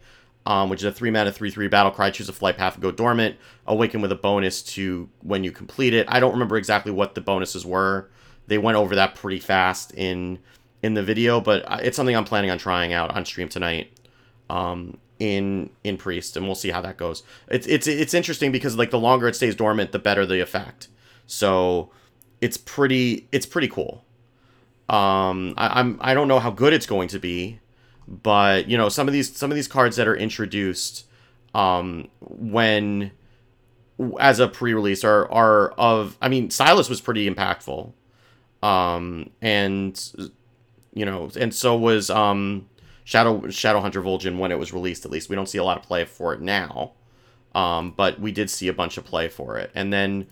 um, 0.49 0.71
which 0.71 0.81
is 0.81 0.85
a 0.85 0.93
three 0.93 1.11
mana 1.11 1.31
three 1.31 1.51
three 1.51 1.69
battle 1.69 1.93
cry. 1.93 2.11
Choose 2.11 2.29
a 2.31 2.33
flight 2.33 2.57
path 2.57 2.75
and 2.75 2.83
go 2.83 2.91
dormant. 2.91 3.37
Awaken 3.67 4.01
with 4.01 4.11
a 4.11 4.17
bonus 4.17 4.63
to 4.63 5.09
when 5.21 5.45
you 5.45 5.53
complete 5.53 5.93
it. 5.93 6.07
I 6.09 6.21
don't 6.21 6.33
remember 6.33 6.57
exactly 6.57 6.91
what 6.91 7.15
the 7.15 7.21
bonuses 7.21 7.67
were. 7.67 8.09
They 8.47 8.57
went 8.57 8.79
over 8.79 8.95
that 8.95 9.15
pretty 9.15 9.41
fast 9.41 9.93
in 9.93 10.39
in 10.83 10.95
the 10.95 11.03
video, 11.03 11.41
but 11.41 11.65
it's 11.83 11.97
something 11.97 12.17
I'm 12.17 12.25
planning 12.25 12.51
on 12.51 12.59
trying 12.59 12.93
out 12.93 13.15
on 13.15 13.25
stream 13.25 13.49
tonight. 13.49 13.93
Um, 14.51 14.99
in 15.19 15.71
in 15.83 15.97
priest, 15.97 16.37
and 16.37 16.47
we'll 16.47 16.55
see 16.55 16.71
how 16.71 16.81
that 16.81 16.97
goes. 16.97 17.25
It's 17.49 17.67
it's 17.67 17.89
it's 17.89 18.15
interesting 18.15 18.53
because 18.53 18.77
like 18.77 18.91
the 18.91 19.01
longer 19.01 19.27
it 19.27 19.35
stays 19.35 19.57
dormant, 19.57 19.91
the 19.91 19.99
better 19.99 20.25
the 20.25 20.41
effect. 20.41 20.89
So 21.27 21.91
it's 22.41 22.57
pretty 22.57 23.27
it's 23.33 23.45
pretty 23.45 23.67
cool. 23.67 24.05
Um, 24.89 25.55
I, 25.57 25.81
I'm 25.81 25.99
I 26.01 26.15
don't 26.15 26.29
know 26.29 26.39
how 26.39 26.51
good 26.51 26.73
it's 26.73 26.87
going 26.87 27.09
to 27.09 27.19
be 27.19 27.59
but 28.09 28.69
you 28.69 28.79
know 28.79 28.89
some 28.89 29.07
of 29.07 29.13
these 29.13 29.37
some 29.37 29.51
of 29.51 29.55
these 29.55 29.69
cards 29.69 29.97
that 29.97 30.09
are 30.09 30.17
introduced 30.17 31.07
um, 31.55 32.09
when 32.21 33.11
as 34.19 34.41
a 34.41 34.49
pre-release 34.49 35.05
are 35.05 35.31
are 35.31 35.71
of 35.73 36.17
I 36.23 36.29
mean 36.29 36.51
Silas 36.51 36.89
was 36.89 37.01
pretty 37.01 37.29
impactful 37.29 37.93
um, 38.63 39.31
and 39.43 40.33
you 40.99 41.07
know 41.07 41.31
and 41.39 41.55
so 41.55 41.77
was 41.77 42.11
um, 42.11 42.69
Shadow 43.05 43.49
Shadow 43.51 43.81
Hunter 43.81 44.03
Vol'jin 44.03 44.39
when 44.39 44.53
it 44.53 44.59
was 44.59 44.73
released 44.73 45.05
at 45.05 45.11
least. 45.11 45.29
We 45.29 45.37
don't 45.37 45.49
see 45.49 45.59
a 45.59 45.65
lot 45.65 45.79
of 45.79 45.83
play 45.83 46.05
for 46.05 46.35
it 46.35 46.41
now 46.41 46.93
um, 47.55 47.93
but 47.97 48.21
we 48.21 48.33
did 48.33 48.51
see 48.51 48.69
a 48.69 48.73
bunch 48.73 48.97
of 48.99 49.05
play 49.05 49.29
for 49.29 49.59
it. 49.59 49.71
And 49.75 49.93
then 49.93 50.27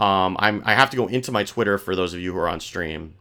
um, 0.00 0.36
I'm 0.40 0.62
I 0.64 0.74
have 0.74 0.90
to 0.90 0.96
go 0.96 1.06
into 1.06 1.30
my 1.30 1.44
Twitter 1.44 1.78
for 1.78 1.94
those 1.94 2.14
of 2.14 2.20
you 2.20 2.32
who 2.32 2.38
are 2.38 2.48
on 2.48 2.60
stream 2.60 3.14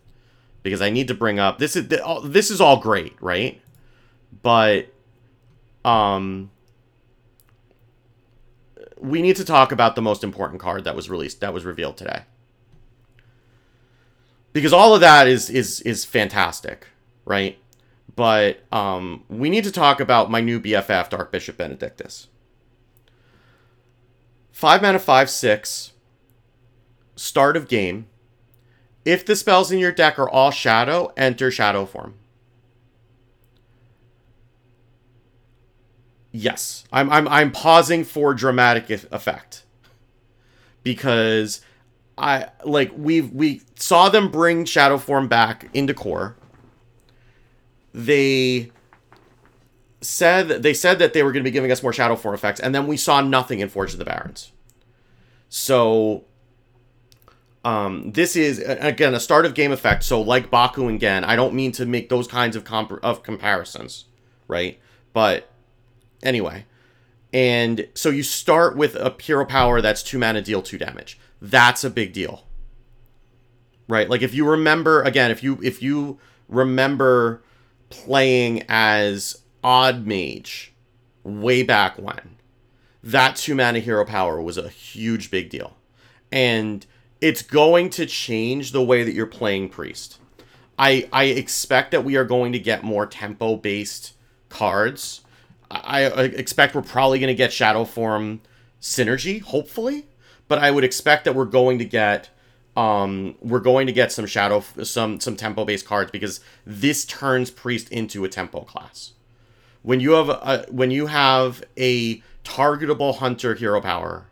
because 0.64 0.82
I 0.82 0.90
need 0.90 1.08
to 1.10 1.14
bring 1.14 1.40
up 1.40 1.60
this 1.60 1.76
is 1.76 1.88
this 2.26 2.50
is 2.50 2.62
all 2.62 2.78
great 2.78 3.16
right? 3.22 3.62
But 4.42 4.88
um 5.84 6.52
we 9.00 9.22
need 9.22 9.36
to 9.36 9.46
talk 9.46 9.72
about 9.72 9.96
the 9.96 10.02
most 10.02 10.24
important 10.24 10.62
card 10.62 10.84
that 10.84 10.96
was 10.96 11.10
released 11.10 11.42
that 11.42 11.54
was 11.54 11.66
revealed 11.66 11.98
today. 11.98 12.24
Because 14.54 14.74
all 14.74 14.96
of 14.96 15.02
that 15.02 15.28
is 15.28 15.50
is 15.50 15.82
is 15.82 16.06
fantastic 16.06 16.88
right? 17.26 17.58
But 18.16 18.64
um 18.72 19.24
we 19.30 19.50
need 19.50 19.64
to 19.64 19.72
talk 19.72 20.00
about 20.00 20.32
my 20.32 20.42
new 20.42 20.60
bff 20.60 21.10
dark 21.10 21.32
bishop 21.32 21.58
benedictus. 21.58 22.28
Five 24.52 24.82
mana 24.82 25.00
five 25.00 25.30
six 25.30 25.94
start 27.16 27.56
of 27.56 27.68
game. 27.68 28.08
If 29.06 29.26
the 29.26 29.36
spells 29.36 29.72
in 29.72 29.80
your 29.80 29.92
deck 29.92 30.20
are 30.20 30.30
all 30.30 30.52
shadow 30.52 31.12
enter 31.18 31.50
shadow 31.50 31.86
form. 31.86 32.16
Yes, 36.32 36.86
I'm 36.92 37.10
I'm 37.12 37.28
I'm 37.28 37.52
pausing 37.52 38.04
for 38.04 38.34
dramatic 38.34 38.90
effect. 38.90 39.64
Because 40.84 41.62
I 42.18 42.50
like 42.64 42.92
we 42.96 43.22
we 43.22 43.62
saw 43.76 44.10
them 44.10 44.30
bring 44.30 44.66
shadow 44.66 44.98
form 44.98 45.28
back 45.28 45.70
into 45.74 45.94
core. 45.94 46.38
They 47.94 48.72
said 50.02 50.48
they 50.64 50.74
said 50.74 51.00
that 51.00 51.14
they 51.14 51.24
were 51.24 51.32
going 51.32 51.44
to 51.44 51.48
be 51.48 51.54
giving 51.54 51.72
us 51.72 51.84
more 51.84 51.94
shadow 51.94 52.16
form 52.16 52.34
effects, 52.34 52.60
and 52.60 52.74
then 52.74 52.88
we 52.88 52.98
saw 52.98 53.22
nothing 53.22 53.60
in 53.60 53.70
Forge 53.70 53.94
of 53.94 54.00
the 54.00 54.06
Barrens. 54.06 54.52
So, 55.50 56.24
um, 57.66 58.12
this 58.14 58.36
is 58.36 58.60
again 58.60 59.14
a 59.14 59.20
start 59.20 59.46
of 59.46 59.54
game 59.54 59.72
effect. 59.72 60.04
So, 60.04 60.22
like 60.22 60.50
Baku 60.50 60.88
and 60.88 61.00
Genn, 61.00 61.24
I 61.24 61.36
don't 61.36 61.54
mean 61.54 61.72
to 61.74 61.86
make 61.86 62.10
those 62.10 62.28
kinds 62.28 62.56
of 62.56 62.64
comp- 62.64 63.04
of 63.04 63.24
comparisons, 63.24 64.06
right? 64.48 64.80
But 65.14 65.52
Anyway, 66.24 66.66
and 67.34 67.88
so 67.94 68.10
you 68.10 68.24
start 68.24 68.78
with 68.78 68.96
a 68.96 69.16
hero 69.20 69.46
power 69.46 69.82
that's 69.82 70.04
two 70.04 70.20
mana, 70.20 70.42
deal 70.42 70.62
two 70.62 70.78
damage. 70.78 71.20
That's 71.42 71.84
a 71.84 71.90
big 71.90 72.14
deal, 72.14 72.46
right? 73.88 74.10
Like 74.10 74.22
if 74.22 74.34
you 74.34 74.48
remember 74.48 75.02
again, 75.02 75.32
if 75.32 75.42
you 75.42 75.60
if 75.64 75.82
you 75.82 76.20
remember 76.48 77.42
playing 77.92 78.64
as 78.68 79.42
Odd 79.64 80.08
Mage 80.08 80.74
way 81.24 81.62
back 81.62 81.98
when, 81.98 82.38
that 83.04 83.36
two 83.36 83.54
mana 83.54 83.80
hero 83.80 84.06
power 84.06 84.42
was 84.42 84.58
a 84.58 84.70
huge 84.70 85.30
big 85.30 85.50
deal, 85.50 85.78
and 86.32 86.86
it's 87.20 87.44
going 87.44 87.90
to 87.92 88.06
change 88.06 88.72
the 88.72 88.82
way 88.82 89.04
that 89.04 89.14
you're 89.14 89.28
playing 89.28 89.70
Priest. 89.70 90.18
I 90.80 91.08
I 91.14 91.26
expect 91.26 91.92
that 91.92 92.04
we 92.04 92.16
are 92.16 92.26
going 92.26 92.54
to 92.54 92.60
get 92.60 92.84
more 92.84 93.06
tempo 93.06 93.56
based 93.56 94.14
cards. 94.50 95.22
I, 95.70 96.06
I 96.06 96.24
expect 96.24 96.76
we're 96.76 96.82
probably 96.82 97.20
going 97.20 97.28
to 97.28 97.36
get 97.36 97.54
Shadow 97.54 97.86
Form 97.86 98.42
synergy, 98.82 99.42
hopefully, 99.42 100.08
but 100.48 100.58
I 100.58 100.72
would 100.72 100.84
expect 100.84 101.24
that 101.26 101.36
we're 101.36 101.46
going 101.46 101.78
to 101.80 101.86
get 101.86 102.31
um 102.78 103.36
we're 103.42 103.60
going 103.60 103.86
to 103.86 103.94
get 103.94 104.12
some 104.12 104.26
shadow 104.26 104.64
some 104.84 105.20
some 105.20 105.36
tempo 105.36 105.66
based 105.66 105.86
cards 105.86 106.10
because 106.12 106.40
this 106.66 107.04
turns 107.06 107.52
priest 107.52 107.90
into 107.92 108.24
a 108.24 108.30
tempo 108.30 108.62
class. 108.62 109.14
When 109.84 110.00
you 110.00 110.12
have 110.12 110.30
a 110.30 110.66
when 110.70 110.92
you 110.92 111.08
have 111.08 111.64
a 111.78 112.22
targetable 112.44 113.18
hunter 113.18 113.56
hero 113.56 113.82
power 113.82 114.26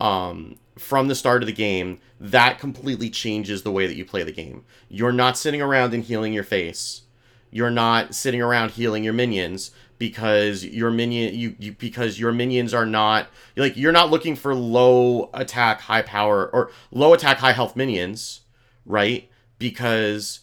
um 0.00 0.56
from 0.78 1.08
the 1.08 1.14
start 1.14 1.42
of 1.42 1.46
the 1.46 1.52
game 1.52 1.98
that 2.18 2.58
completely 2.58 3.10
changes 3.10 3.62
the 3.62 3.72
way 3.72 3.86
that 3.86 3.96
you 3.96 4.04
play 4.04 4.22
the 4.22 4.32
game. 4.32 4.64
You're 4.88 5.12
not 5.12 5.36
sitting 5.36 5.60
around 5.60 5.92
and 5.92 6.04
healing 6.04 6.32
your 6.32 6.44
face. 6.44 7.02
You're 7.50 7.70
not 7.70 8.14
sitting 8.14 8.40
around 8.40 8.70
healing 8.70 9.04
your 9.04 9.12
minions 9.12 9.72
because 10.02 10.64
your 10.64 10.90
minion 10.90 11.32
you, 11.32 11.54
you 11.60 11.72
because 11.72 12.18
your 12.18 12.32
minions 12.32 12.74
are 12.74 12.84
not 12.84 13.28
like 13.56 13.76
you're 13.76 13.92
not 13.92 14.10
looking 14.10 14.34
for 14.34 14.52
low 14.52 15.30
attack 15.32 15.82
high 15.82 16.02
power 16.02 16.50
or 16.52 16.72
low 16.90 17.14
attack 17.14 17.38
high 17.38 17.52
health 17.52 17.76
minions 17.76 18.40
right 18.84 19.30
because 19.60 20.40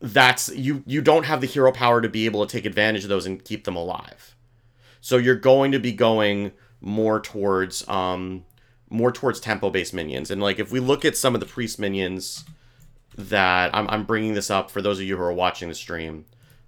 that's 0.00 0.48
you 0.54 0.84
you 0.86 1.00
don't 1.00 1.24
have 1.24 1.40
the 1.40 1.48
hero 1.48 1.72
power 1.72 2.00
to 2.00 2.08
be 2.08 2.26
able 2.26 2.46
to 2.46 2.56
take 2.56 2.64
advantage 2.64 3.02
of 3.02 3.08
those 3.08 3.26
and 3.26 3.44
keep 3.44 3.64
them 3.64 3.74
alive 3.74 4.36
so 5.00 5.16
you're 5.16 5.34
going 5.34 5.72
to 5.72 5.80
be 5.80 5.90
going 5.90 6.52
more 6.80 7.18
towards 7.18 7.86
um 7.88 8.44
more 8.94 9.10
towards 9.10 9.40
tempo 9.40 9.68
based 9.68 9.92
minions. 9.92 10.30
And 10.30 10.40
like 10.40 10.60
if 10.60 10.70
we 10.70 10.78
look 10.78 11.04
at 11.04 11.16
some 11.16 11.34
of 11.34 11.40
the 11.40 11.46
priest 11.46 11.78
minions 11.78 12.44
that 13.16 13.74
I'm 13.74 13.88
I'm 13.90 14.04
bringing 14.04 14.34
this 14.34 14.50
up 14.50 14.70
for 14.70 14.80
those 14.80 14.98
of 14.98 15.04
you 15.04 15.16
who 15.16 15.22
are 15.22 15.32
watching 15.32 15.68
the 15.68 15.74
stream. 15.74 16.24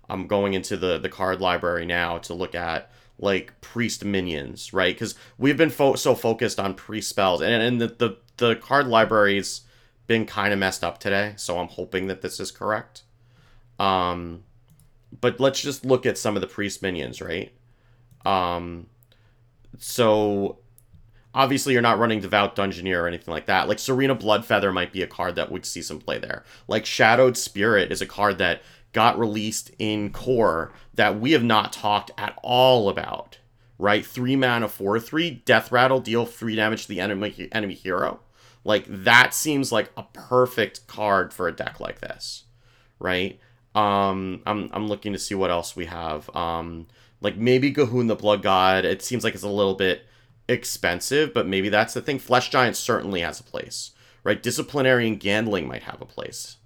I'm 0.08 0.26
going 0.26 0.54
into 0.54 0.76
the 0.76 0.98
the 0.98 1.08
card 1.08 1.40
library 1.40 1.86
now 1.86 2.18
to 2.18 2.34
look 2.34 2.54
at 2.54 2.90
like 3.18 3.60
priest 3.60 4.04
minions, 4.04 4.72
right? 4.72 4.94
Because 4.94 5.14
we've 5.38 5.56
been 5.56 5.70
fo- 5.70 5.94
so 5.94 6.14
focused 6.14 6.60
on 6.60 6.74
priest 6.74 7.08
spells, 7.08 7.42
and 7.42 7.62
and 7.62 7.80
the 7.80 7.88
the, 7.88 8.16
the 8.36 8.56
card 8.56 8.86
library's 8.86 9.62
been 10.06 10.26
kind 10.26 10.52
of 10.52 10.58
messed 10.58 10.84
up 10.84 10.98
today. 10.98 11.34
So 11.36 11.58
I'm 11.58 11.68
hoping 11.68 12.06
that 12.06 12.22
this 12.22 12.38
is 12.38 12.50
correct. 12.50 13.02
Um, 13.78 14.44
but 15.20 15.40
let's 15.40 15.60
just 15.60 15.84
look 15.84 16.06
at 16.06 16.18
some 16.18 16.36
of 16.36 16.40
the 16.40 16.46
priest 16.46 16.82
minions, 16.82 17.20
right? 17.20 17.52
Um, 18.24 18.86
so 19.78 20.58
obviously 21.34 21.74
you're 21.74 21.82
not 21.82 21.98
running 21.98 22.20
Devout 22.20 22.56
Dungeoneer 22.56 23.02
or 23.02 23.06
anything 23.06 23.32
like 23.32 23.46
that. 23.46 23.68
Like 23.68 23.78
Serena 23.78 24.16
Bloodfeather 24.16 24.72
might 24.72 24.92
be 24.92 25.02
a 25.02 25.06
card 25.06 25.36
that 25.36 25.52
would 25.52 25.66
see 25.66 25.82
some 25.82 26.00
play 26.00 26.18
there. 26.18 26.44
Like 26.66 26.86
Shadowed 26.86 27.36
Spirit 27.36 27.92
is 27.92 28.00
a 28.00 28.06
card 28.06 28.38
that 28.38 28.62
got 28.92 29.18
released 29.18 29.70
in 29.78 30.10
core 30.10 30.72
that 30.94 31.20
we 31.20 31.32
have 31.32 31.44
not 31.44 31.72
talked 31.72 32.10
at 32.16 32.38
all 32.42 32.88
about. 32.88 33.38
Right? 33.78 34.06
Three 34.06 34.36
mana, 34.36 34.68
four, 34.68 34.98
three, 34.98 35.30
death 35.30 35.70
rattle, 35.70 36.00
deal 36.00 36.24
three 36.24 36.56
damage 36.56 36.82
to 36.82 36.88
the 36.88 37.00
enemy 37.00 37.48
enemy 37.52 37.74
hero. 37.74 38.20
Like 38.64 38.86
that 38.88 39.34
seems 39.34 39.70
like 39.70 39.90
a 39.96 40.04
perfect 40.12 40.86
card 40.86 41.32
for 41.32 41.46
a 41.46 41.52
deck 41.52 41.78
like 41.78 42.00
this. 42.00 42.44
Right? 42.98 43.38
Um, 43.74 44.42
I'm 44.46 44.70
I'm 44.72 44.88
looking 44.88 45.12
to 45.12 45.18
see 45.18 45.34
what 45.34 45.50
else 45.50 45.76
we 45.76 45.84
have. 45.84 46.34
Um, 46.34 46.86
like 47.20 47.36
maybe 47.36 47.72
G'huun 47.72 48.08
the 48.08 48.16
Blood 48.16 48.42
God. 48.42 48.84
It 48.84 49.02
seems 49.02 49.22
like 49.22 49.34
it's 49.34 49.42
a 49.42 49.48
little 49.48 49.74
bit 49.74 50.06
expensive, 50.48 51.34
but 51.34 51.46
maybe 51.46 51.68
that's 51.68 51.94
the 51.94 52.00
thing. 52.00 52.18
Flesh 52.18 52.50
Giant 52.50 52.76
certainly 52.76 53.20
has 53.20 53.40
a 53.40 53.44
place, 53.44 53.92
right? 54.24 54.42
Disciplinarian 54.42 55.16
Gandling 55.16 55.68
might 55.68 55.82
have 55.82 56.00
a 56.00 56.06
place. 56.06 56.56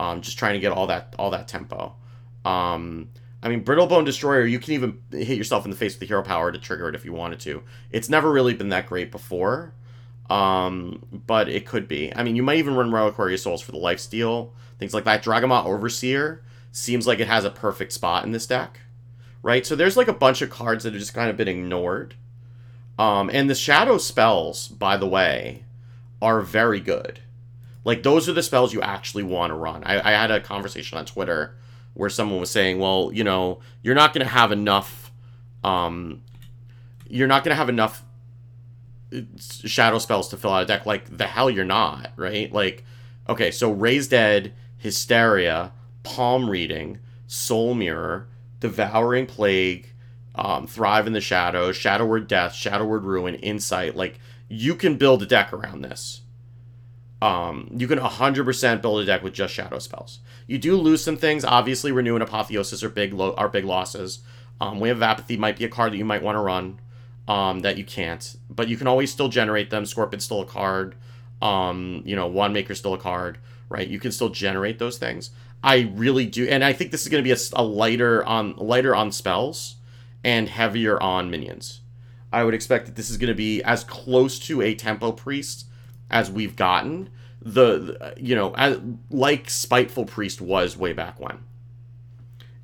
Um, 0.00 0.20
just 0.20 0.38
trying 0.38 0.54
to 0.54 0.60
get 0.60 0.72
all 0.72 0.88
that 0.88 1.14
all 1.18 1.30
that 1.30 1.48
tempo. 1.48 1.94
Um, 2.44 3.08
I 3.42 3.48
mean, 3.48 3.60
Brittle 3.60 3.86
Bone 3.86 4.04
Destroyer, 4.04 4.46
you 4.46 4.58
can 4.58 4.72
even 4.72 5.02
hit 5.10 5.36
yourself 5.36 5.64
in 5.66 5.70
the 5.70 5.76
face 5.76 5.92
with 5.92 6.00
the 6.00 6.06
hero 6.06 6.22
power 6.22 6.50
to 6.50 6.58
trigger 6.58 6.88
it 6.88 6.94
if 6.94 7.04
you 7.04 7.12
wanted 7.12 7.40
to. 7.40 7.62
It's 7.90 8.08
never 8.08 8.32
really 8.32 8.54
been 8.54 8.70
that 8.70 8.86
great 8.86 9.10
before, 9.10 9.74
um, 10.30 11.04
but 11.26 11.48
it 11.48 11.66
could 11.66 11.86
be. 11.86 12.14
I 12.16 12.22
mean, 12.22 12.36
you 12.36 12.42
might 12.42 12.56
even 12.56 12.74
run 12.74 12.90
Reliquary 12.90 13.36
Souls 13.36 13.60
for 13.60 13.72
the 13.72 13.78
life 13.78 14.00
steal, 14.00 14.54
things 14.78 14.94
like 14.94 15.04
that. 15.04 15.22
Dragonmaw 15.22 15.66
Overseer 15.66 16.42
seems 16.72 17.06
like 17.06 17.20
it 17.20 17.28
has 17.28 17.44
a 17.44 17.50
perfect 17.50 17.92
spot 17.92 18.24
in 18.24 18.32
this 18.32 18.46
deck, 18.46 18.80
right? 19.42 19.66
So 19.66 19.76
there's 19.76 19.96
like 19.96 20.08
a 20.08 20.14
bunch 20.14 20.40
of 20.40 20.48
cards 20.48 20.84
that 20.84 20.94
have 20.94 21.00
just 21.00 21.14
kind 21.14 21.28
of 21.28 21.36
been 21.36 21.48
ignored. 21.48 22.14
Um, 22.98 23.28
and 23.30 23.50
the 23.50 23.54
shadow 23.54 23.98
spells, 23.98 24.68
by 24.68 24.96
the 24.96 25.06
way, 25.06 25.64
are 26.22 26.40
very 26.40 26.80
good. 26.80 27.20
Like 27.84 28.02
those 28.02 28.28
are 28.28 28.32
the 28.32 28.42
spells 28.42 28.72
you 28.72 28.80
actually 28.80 29.22
want 29.22 29.50
to 29.50 29.54
run. 29.54 29.84
I, 29.84 30.00
I 30.00 30.12
had 30.12 30.30
a 30.30 30.40
conversation 30.40 30.98
on 30.98 31.04
Twitter 31.04 31.56
where 31.92 32.10
someone 32.10 32.40
was 32.40 32.50
saying, 32.50 32.78
well, 32.78 33.10
you 33.12 33.24
know, 33.24 33.60
you're 33.82 33.94
not 33.94 34.12
going 34.12 34.26
to 34.26 34.32
have 34.32 34.52
enough. 34.52 35.12
Um, 35.62 36.22
you're 37.08 37.28
not 37.28 37.44
going 37.44 37.50
to 37.50 37.56
have 37.56 37.68
enough 37.68 38.04
uh, 39.14 39.20
shadow 39.38 39.98
spells 39.98 40.28
to 40.30 40.36
fill 40.36 40.52
out 40.52 40.64
a 40.64 40.66
deck. 40.66 40.86
Like 40.86 41.16
the 41.16 41.26
hell, 41.26 41.50
you're 41.50 41.64
not, 41.64 42.10
right? 42.16 42.52
Like, 42.52 42.84
okay, 43.28 43.50
so 43.50 43.70
Raise 43.70 44.08
Dead, 44.08 44.52
Hysteria, 44.78 45.72
Palm 46.02 46.50
Reading, 46.50 46.98
Soul 47.26 47.74
Mirror, 47.74 48.28
Devouring 48.60 49.26
Plague, 49.26 49.92
um, 50.34 50.66
Thrive 50.66 51.06
in 51.06 51.12
the 51.12 51.20
Shadows, 51.20 51.76
Shadow 51.76 52.06
Word 52.06 52.26
Death, 52.26 52.54
Shadow 52.54 52.84
Word 52.84 53.04
Ruin, 53.04 53.34
Insight. 53.36 53.94
Like, 53.94 54.18
you 54.48 54.74
can 54.74 54.96
build 54.96 55.22
a 55.22 55.26
deck 55.26 55.52
around 55.52 55.82
this. 55.82 56.22
Um, 57.24 57.70
you 57.74 57.88
can 57.88 57.98
100% 57.98 58.82
build 58.82 59.00
a 59.00 59.06
deck 59.06 59.22
with 59.22 59.32
just 59.32 59.54
shadow 59.54 59.78
spells. 59.78 60.18
You 60.46 60.58
do 60.58 60.76
lose 60.76 61.02
some 61.02 61.16
things. 61.16 61.42
Obviously, 61.42 61.90
Renew 61.90 62.16
and 62.16 62.22
Apotheosis 62.22 62.82
are 62.82 62.90
big 62.90 63.14
lo- 63.14 63.34
are 63.38 63.48
big 63.48 63.64
losses. 63.64 64.18
Um, 64.60 64.78
Way 64.78 64.90
of 64.90 65.02
Apathy 65.02 65.38
might 65.38 65.56
be 65.56 65.64
a 65.64 65.70
card 65.70 65.92
that 65.92 65.96
you 65.96 66.04
might 66.04 66.22
want 66.22 66.36
to 66.36 66.40
run 66.40 66.80
um, 67.26 67.60
that 67.60 67.78
you 67.78 67.84
can't, 67.84 68.36
but 68.50 68.68
you 68.68 68.76
can 68.76 68.86
always 68.86 69.10
still 69.10 69.28
generate 69.28 69.70
them. 69.70 69.86
Scorpion's 69.86 70.22
still 70.24 70.42
a 70.42 70.44
card. 70.44 70.96
Um, 71.40 72.02
you 72.04 72.14
know, 72.14 72.30
Wandmaker's 72.30 72.78
still 72.78 72.92
a 72.92 72.98
card, 72.98 73.38
right? 73.70 73.88
You 73.88 73.98
can 73.98 74.12
still 74.12 74.28
generate 74.28 74.78
those 74.78 74.98
things. 74.98 75.30
I 75.62 75.90
really 75.94 76.26
do, 76.26 76.46
and 76.46 76.62
I 76.62 76.74
think 76.74 76.90
this 76.90 77.04
is 77.04 77.08
going 77.08 77.24
to 77.24 77.26
be 77.26 77.32
a, 77.32 77.38
a 77.54 77.64
lighter 77.64 78.22
on 78.26 78.54
lighter 78.58 78.94
on 78.94 79.10
spells 79.12 79.76
and 80.22 80.46
heavier 80.46 81.02
on 81.02 81.30
minions. 81.30 81.80
I 82.30 82.44
would 82.44 82.52
expect 82.52 82.84
that 82.84 82.96
this 82.96 83.08
is 83.08 83.16
going 83.16 83.28
to 83.28 83.34
be 83.34 83.62
as 83.62 83.82
close 83.82 84.38
to 84.40 84.60
a 84.60 84.74
tempo 84.74 85.10
priest 85.10 85.64
as 86.14 86.30
we've 86.30 86.56
gotten 86.56 87.10
the 87.42 88.14
you 88.16 88.34
know 88.34 88.54
as, 88.54 88.80
like 89.10 89.50
spiteful 89.50 90.06
priest 90.06 90.40
was 90.40 90.78
way 90.78 90.94
back 90.94 91.20
when. 91.20 91.40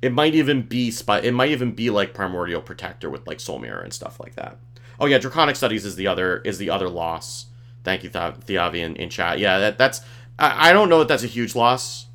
It 0.01 0.11
might 0.11 0.33
even 0.33 0.63
be 0.63 0.89
spite 0.89 1.23
it 1.25 1.33
might 1.33 1.51
even 1.51 1.73
be 1.73 1.91
like 1.91 2.15
primordial 2.15 2.61
protector 2.61 3.09
with 3.09 3.27
like 3.27 3.39
soul 3.39 3.59
mirror 3.59 3.81
and 3.81 3.93
stuff 3.93 4.19
like 4.19 4.35
that. 4.35 4.57
Oh 4.99 5.05
yeah 5.05 5.19
draconic 5.19 5.55
studies 5.55 5.85
is 5.85 5.95
the 5.97 6.07
other 6.07 6.37
is 6.39 6.57
the 6.57 6.71
other 6.71 6.89
loss. 6.89 7.47
Thank 7.83 8.03
you 8.03 8.09
Thiavi 8.09 8.77
in, 8.77 8.95
in 8.95 9.09
chat. 9.09 9.37
Yeah 9.37 9.59
that 9.59 9.77
that's 9.77 10.01
I, 10.39 10.69
I 10.69 10.73
don't 10.73 10.89
know 10.89 10.99
that 10.99 11.07
that's 11.09 11.23
a 11.23 11.27
huge 11.27 11.53
loss 11.53 12.07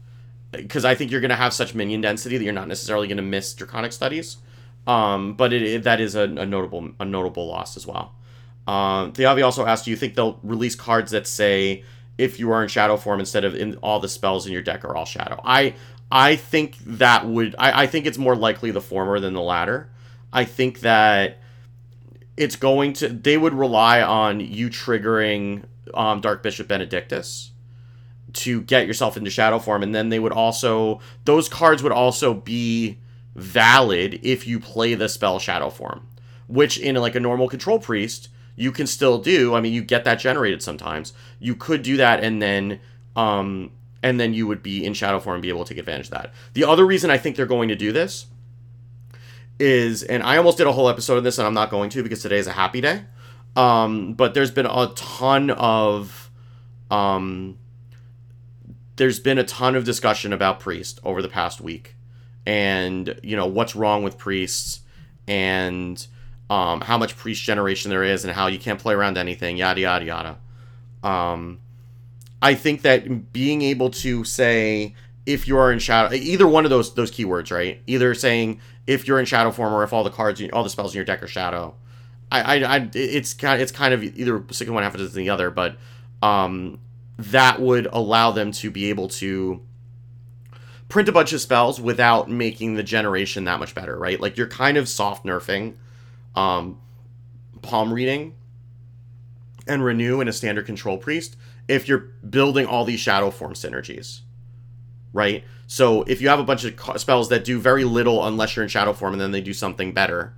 because 0.53 0.85
i 0.85 0.95
think 0.95 1.11
you're 1.11 1.21
going 1.21 1.29
to 1.29 1.37
have 1.37 1.53
such 1.53 1.75
minion 1.75 2.01
density 2.01 2.39
that 2.39 2.45
you're 2.45 2.53
not 2.53 2.69
necessarily 2.69 3.07
going 3.07 3.17
to 3.19 3.23
miss 3.23 3.53
draconic 3.53 3.93
studies. 3.93 4.39
Um 4.87 5.35
but 5.35 5.53
it, 5.53 5.63
it 5.63 5.83
that 5.85 6.01
is 6.01 6.17
a, 6.17 6.23
a 6.23 6.47
notable 6.47 6.91
a 6.99 7.05
notable 7.05 7.47
loss 7.47 7.77
as 7.77 7.87
well 7.87 8.17
um, 8.67 9.13
Thiavi 9.13 9.45
also 9.45 9.65
asked, 9.65 9.85
do 9.85 9.91
you 9.91 9.97
think 9.97 10.15
they'll 10.15 10.41
release 10.43 10.75
cards 10.75 11.13
that 11.13 11.27
say 11.27 11.85
if 12.19 12.41
you 12.41 12.51
are 12.51 12.63
in 12.63 12.69
shadow 12.69 12.97
form 12.97 13.21
instead 13.21 13.45
of 13.45 13.55
in 13.55 13.77
all 13.77 14.01
the 14.01 14.09
spells 14.09 14.47
in 14.47 14.53
your 14.53 14.63
deck 14.63 14.85
are 14.85 14.97
all 14.97 15.05
shadow? 15.05 15.41
I 15.45 15.75
I 16.11 16.37
think 16.37 16.79
that 16.79 17.27
would 17.27 17.55
I, 17.59 17.83
I 17.83 17.87
think 17.87 18.07
it's 18.07 18.19
more 18.19 18.37
likely 18.37 18.71
the 18.71 18.81
former 18.81 19.21
than 19.21 19.35
the 19.35 19.43
latter. 19.43 19.91
I 20.33 20.45
think 20.45 20.81
that 20.81 21.39
it's 22.37 22.57
going 22.57 22.93
to 22.95 23.09
they 23.09 23.39
would 23.39 23.55
rely 23.55 24.03
on 24.03 24.41
you 24.41 24.69
triggering 24.69 25.65
um, 25.95 26.21
Dark 26.21 26.43
Bishop 26.43 26.67
Benedictus 26.67 27.53
to 28.33 28.61
get 28.63 28.87
yourself 28.87 29.17
into 29.17 29.31
shadow 29.31 29.59
form, 29.59 29.83
and 29.83 29.95
then 29.95 30.09
they 30.09 30.19
would 30.19 30.33
also 30.33 31.01
those 31.25 31.49
cards 31.49 31.83
would 31.85 31.93
also 31.93 32.35
be 32.35 32.99
valid 33.37 34.19
if 34.23 34.47
you 34.47 34.59
play 34.59 34.95
the 34.95 35.09
spell 35.09 35.39
shadow 35.39 35.71
form, 35.71 36.09
which 36.49 36.79
in 36.79 36.97
like 36.97 37.15
a 37.15 37.21
normal 37.21 37.49
control 37.49 37.79
priest 37.79 38.29
you 38.57 38.73
can 38.73 38.87
still 38.87 39.19
do. 39.19 39.55
I 39.55 39.61
mean, 39.61 39.73
you 39.73 39.83
get 39.83 40.05
that 40.05 40.17
generated 40.17 40.63
sometimes. 40.63 41.13
You 41.39 41.55
could 41.55 41.83
do 41.83 41.99
that 41.99 42.25
and 42.25 42.43
then 42.43 42.81
um 43.15 43.71
and 44.03 44.19
then 44.21 44.35
you 44.35 44.47
would 44.47 44.63
be 44.63 44.85
in 44.85 44.95
shadow 44.95 45.19
form 45.21 45.35
and 45.35 45.43
be 45.43 45.49
able 45.49 45.65
to 45.65 45.75
take 45.75 45.79
advantage 45.79 46.07
of 46.07 46.13
that. 46.13 46.33
The 46.55 46.65
other 46.65 46.87
reason 46.87 47.11
I 47.11 47.19
think 47.19 47.37
they're 47.37 47.47
going 47.47 47.69
to 47.69 47.77
do 47.77 47.93
this 47.93 48.27
is 49.59 50.03
and 50.03 50.23
I 50.23 50.37
almost 50.37 50.59
did 50.59 50.67
a 50.67 50.73
whole 50.73 50.89
episode 50.89 51.17
of 51.17 51.25
this 51.25 51.39
and 51.39 51.47
I'm 51.47 51.55
not 51.55 51.71
going 51.71 51.91
to 51.91 52.03
because 52.03 52.23
today 52.23 52.39
is 52.39 52.47
a 52.47 52.53
happy 52.53 52.81
day. 52.81 53.05
Um 53.55 54.15
but 54.15 54.35
there's 54.35 54.51
been 54.51 54.67
a 54.67 54.93
ton 54.95 55.51
of 55.51 56.31
um 56.91 57.59
there's 58.97 59.21
been 59.21 59.39
a 59.39 59.45
ton 59.45 59.77
of 59.77 59.85
discussion 59.85 60.33
about 60.33 60.61
priest 60.61 60.99
over 61.05 61.21
the 61.21 61.29
past 61.29 61.61
week 61.61 61.97
and 62.47 63.19
you 63.23 63.37
know 63.37 63.47
what's 63.47 63.77
wrong 63.77 64.03
with 64.03 64.17
priests 64.17 64.81
and 65.27 66.07
um, 66.49 66.81
how 66.81 66.99
much 66.99 67.17
priest 67.17 67.43
generation 67.43 67.91
there 67.91 68.05
is 68.05 68.25
and 68.25 68.33
how 68.33 68.47
you 68.47 68.59
can't 68.59 68.79
play 68.79 68.95
around 68.95 69.19
anything, 69.19 69.57
yada 69.57 69.81
yada 69.81 70.05
yada. 70.05 70.39
Um, 71.03 71.61
I 72.41 72.55
think 72.55 72.83
that 72.83 73.33
being 73.33 73.63
able 73.63 73.91
to 73.91 74.25
say 74.25 74.95
if 75.25 75.49
you 75.49 75.59
are 75.59 75.73
in 75.73 75.79
shadow, 75.79 76.15
either 76.15 76.47
one 76.47 76.65
of 76.65 76.71
those 76.71 76.95
those 76.95 77.11
keywords, 77.11 77.51
right? 77.51 77.81
Either 77.87 78.15
saying 78.15 78.61
if 78.87 79.09
you're 79.09 79.19
in 79.19 79.27
shadow 79.27 79.51
form 79.51 79.75
or 79.75 79.83
if 79.83 79.93
all 79.93 80.05
the 80.05 80.11
cards, 80.11 80.41
all 80.53 80.63
the 80.63 80.71
spells 80.71 80.95
in 80.95 80.97
your 80.97 81.05
deck 81.05 81.23
are 81.23 81.27
shadow. 81.27 81.75
I, 82.31 82.41
I, 82.41 82.77
I 82.77 82.91
it's 82.95 83.35
kind, 83.35 83.61
it's 83.61 83.73
kind 83.73 83.95
of 83.95 84.03
either 84.03 84.45
second 84.51 84.75
one 84.75 84.83
half 84.83 84.95
of 84.95 85.13
the 85.13 85.31
other, 85.31 85.51
but 85.51 85.77
um, 86.23 86.79
that 87.19 87.61
would 87.61 87.87
allow 87.93 88.31
them 88.31 88.53
to 88.53 88.71
be 88.71 88.91
able 88.91 89.09
to 89.09 89.61
print 90.89 91.09
a 91.09 91.13
bunch 91.13 91.33
of 91.33 91.41
spells 91.41 91.81
without 91.81 92.31
making 92.31 92.75
the 92.75 92.83
generation 92.83 93.45
that 93.45 93.59
much 93.59 93.75
better, 93.75 93.97
right? 93.97 94.21
Like 94.21 94.37
you're 94.37 94.49
kind 94.49 94.77
of 94.77 94.89
soft 94.89 95.25
nerfing 95.25 95.75
um, 96.37 96.79
palm 97.63 97.93
reading 97.93 98.35
and 99.67 99.85
renew 99.85 100.21
in 100.21 100.29
a 100.29 100.33
standard 100.33 100.67
control 100.67 100.97
priest 100.99 101.37
if 101.67 101.89
you're 101.89 102.11
building 102.29 102.67
all 102.67 102.85
these 102.85 103.01
shadow 103.01 103.31
form 103.31 103.55
synergies 103.55 104.21
right? 105.17 105.45
So 105.67 106.03
if 106.03 106.21
you 106.21 106.29
have 106.29 106.39
a 106.39 106.45
bunch 106.45 106.65
of 106.65 107.01
spells 107.01 107.31
that 107.31 107.43
do 107.43 107.59
very 107.59 107.85
little 107.85 108.27
unless 108.27 108.55
you're 108.55 108.63
in 108.63 108.69
shadow 108.69 108.93
form 108.93 109.15
and 109.15 109.21
then 109.21 109.33
they 109.33 109.41
do 109.41 109.55
something 109.55 109.93
better 109.93 110.35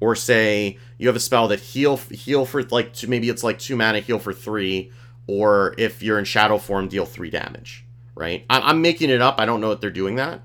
or 0.00 0.14
say 0.14 0.78
you 0.98 1.08
have 1.08 1.16
a 1.16 1.20
spell 1.20 1.48
that 1.48 1.58
heal 1.58 1.96
heal 1.96 2.44
for 2.44 2.62
like 2.64 2.92
two, 2.92 3.08
maybe 3.08 3.28
it's 3.30 3.42
like 3.42 3.58
two 3.58 3.74
mana 3.74 4.00
heal 4.00 4.18
for 4.18 4.34
three 4.34 4.92
or 5.26 5.74
if 5.78 6.02
you're 6.02 6.18
in 6.18 6.24
shadow 6.26 6.58
form 6.58 6.88
deal 6.88 7.06
three 7.06 7.30
damage 7.30 7.84
right? 8.14 8.44
I'm 8.50 8.82
making 8.82 9.10
it 9.10 9.22
up. 9.22 9.36
I 9.38 9.46
don't 9.46 9.60
know 9.60 9.70
if 9.70 9.80
they're 9.80 9.90
doing 9.90 10.16
that 10.16 10.42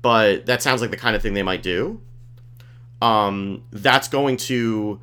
but 0.00 0.46
that 0.46 0.62
sounds 0.62 0.80
like 0.80 0.90
the 0.90 0.96
kind 0.96 1.16
of 1.16 1.22
thing 1.22 1.34
they 1.34 1.42
might 1.42 1.62
do 1.62 2.00
um, 3.02 3.64
that's 3.70 4.08
going 4.08 4.36
to 4.36 5.00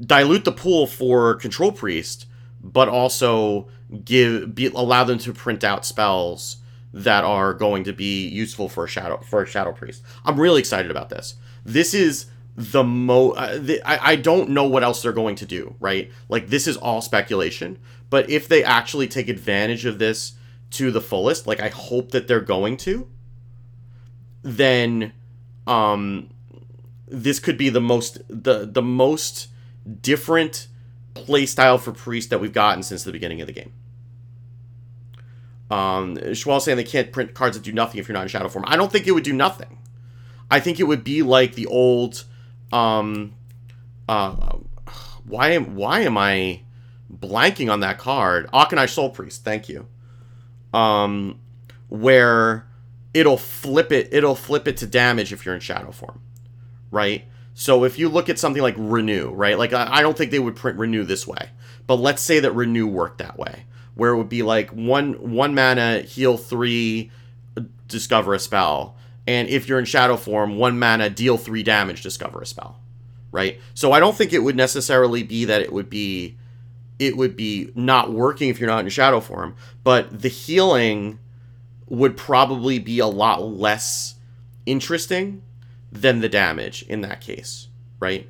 dilute 0.00 0.44
the 0.44 0.52
pool 0.52 0.86
for 0.86 1.34
control 1.34 1.72
priest, 1.72 2.26
but 2.62 2.88
also 2.88 3.68
give 4.04 4.54
be 4.54 4.66
allow 4.66 5.04
them 5.04 5.18
to 5.18 5.32
print 5.32 5.64
out 5.64 5.84
spells 5.84 6.58
that 6.92 7.24
are 7.24 7.54
going 7.54 7.84
to 7.84 7.92
be 7.92 8.26
useful 8.26 8.68
for 8.68 8.84
a 8.84 8.88
shadow 8.88 9.18
for 9.18 9.42
a 9.42 9.46
shadow 9.46 9.72
priest. 9.72 10.02
I'm 10.24 10.38
really 10.38 10.60
excited 10.60 10.90
about 10.90 11.08
this. 11.08 11.34
This 11.64 11.94
is 11.94 12.26
the 12.56 12.84
mo 12.84 13.30
uh, 13.30 13.58
the, 13.58 13.80
I, 13.82 14.12
I 14.12 14.16
don't 14.16 14.50
know 14.50 14.64
what 14.64 14.82
else 14.82 15.02
they're 15.02 15.12
going 15.12 15.36
to 15.36 15.46
do 15.46 15.76
right 15.80 16.10
like 16.28 16.48
this 16.48 16.66
is 16.66 16.76
all 16.76 17.00
speculation 17.00 17.78
but 18.10 18.28
if 18.28 18.48
they 18.48 18.62
actually 18.64 19.06
take 19.06 19.28
advantage 19.28 19.86
of 19.86 19.98
this 19.98 20.32
to 20.72 20.90
the 20.90 21.00
fullest 21.00 21.46
like 21.46 21.60
i 21.60 21.68
hope 21.68 22.10
that 22.10 22.28
they're 22.28 22.40
going 22.40 22.76
to 22.78 23.08
then 24.42 25.12
um 25.66 26.28
this 27.10 27.40
could 27.40 27.58
be 27.58 27.68
the 27.68 27.80
most 27.80 28.18
the 28.28 28.66
the 28.66 28.82
most 28.82 29.48
different 30.00 30.68
play 31.14 31.44
style 31.46 31.78
for 31.78 31.92
priest 31.92 32.30
that 32.30 32.40
we've 32.40 32.52
gotten 32.52 32.82
since 32.82 33.02
the 33.02 33.12
beginning 33.12 33.40
of 33.40 33.46
the 33.46 33.52
game. 33.52 33.72
Um 35.70 36.16
Schwal 36.16 36.60
saying 36.60 36.76
they 36.76 36.84
can't 36.84 37.12
print 37.12 37.34
cards 37.34 37.56
that 37.56 37.62
do 37.64 37.72
nothing 37.72 38.00
if 38.00 38.08
you're 38.08 38.14
not 38.14 38.22
in 38.22 38.28
shadow 38.28 38.48
form. 38.48 38.64
I 38.68 38.76
don't 38.76 38.90
think 38.90 39.06
it 39.06 39.12
would 39.12 39.24
do 39.24 39.32
nothing. 39.32 39.78
I 40.50 40.60
think 40.60 40.80
it 40.80 40.84
would 40.84 41.04
be 41.04 41.22
like 41.22 41.54
the 41.54 41.66
old 41.66 42.24
um, 42.72 43.34
uh, 44.08 44.58
why 45.24 45.50
am 45.50 45.76
why 45.76 46.00
am 46.00 46.18
I 46.18 46.60
blanking 47.12 47.70
on 47.70 47.80
that 47.80 47.98
card? 47.98 48.48
Auchenai 48.52 48.88
Soul 48.88 49.10
Priest, 49.10 49.44
thank 49.44 49.68
you. 49.68 49.86
Um, 50.72 51.40
where 51.88 52.66
it'll 53.12 53.36
flip 53.36 53.92
it, 53.92 54.08
it'll 54.12 54.36
flip 54.36 54.68
it 54.68 54.76
to 54.78 54.86
damage 54.86 55.32
if 55.32 55.44
you're 55.44 55.54
in 55.54 55.60
shadow 55.60 55.90
form, 55.90 56.20
right? 56.90 57.24
So 57.54 57.84
if 57.84 57.98
you 57.98 58.08
look 58.08 58.28
at 58.28 58.38
something 58.38 58.62
like 58.62 58.74
Renew, 58.78 59.30
right? 59.30 59.58
Like 59.58 59.72
I, 59.72 60.00
don't 60.00 60.16
think 60.16 60.30
they 60.30 60.38
would 60.38 60.56
print 60.56 60.78
Renew 60.78 61.04
this 61.04 61.26
way, 61.26 61.50
but 61.86 61.96
let's 61.96 62.22
say 62.22 62.40
that 62.40 62.52
Renew 62.52 62.86
worked 62.86 63.18
that 63.18 63.38
way, 63.38 63.64
where 63.94 64.12
it 64.12 64.16
would 64.16 64.28
be 64.28 64.42
like 64.42 64.70
one 64.70 65.14
one 65.32 65.54
mana 65.54 66.00
heal 66.00 66.36
three, 66.36 67.10
discover 67.86 68.34
a 68.34 68.38
spell, 68.38 68.96
and 69.26 69.48
if 69.48 69.68
you're 69.68 69.78
in 69.78 69.84
shadow 69.84 70.16
form, 70.16 70.56
one 70.56 70.78
mana, 70.78 71.10
deal 71.10 71.36
three 71.36 71.62
damage, 71.62 72.02
discover 72.02 72.40
a 72.40 72.46
spell. 72.46 72.80
Right? 73.32 73.60
So 73.74 73.92
I 73.92 74.00
don't 74.00 74.16
think 74.16 74.32
it 74.32 74.40
would 74.40 74.56
necessarily 74.56 75.22
be 75.22 75.44
that 75.44 75.60
it 75.60 75.72
would 75.72 75.90
be 75.90 76.36
it 76.98 77.16
would 77.16 77.36
be 77.36 77.72
not 77.74 78.12
working 78.12 78.48
if 78.48 78.60
you're 78.60 78.68
not 78.68 78.84
in 78.84 78.90
shadow 78.90 79.20
form, 79.20 79.56
but 79.84 80.22
the 80.22 80.28
healing 80.28 81.18
would 81.88 82.16
probably 82.16 82.78
be 82.78 82.98
a 83.00 83.06
lot 83.06 83.42
less 83.42 84.14
interesting 84.66 85.42
than 85.92 86.20
the 86.20 86.28
damage 86.28 86.82
in 86.82 87.00
that 87.02 87.20
case, 87.20 87.68
right? 87.98 88.28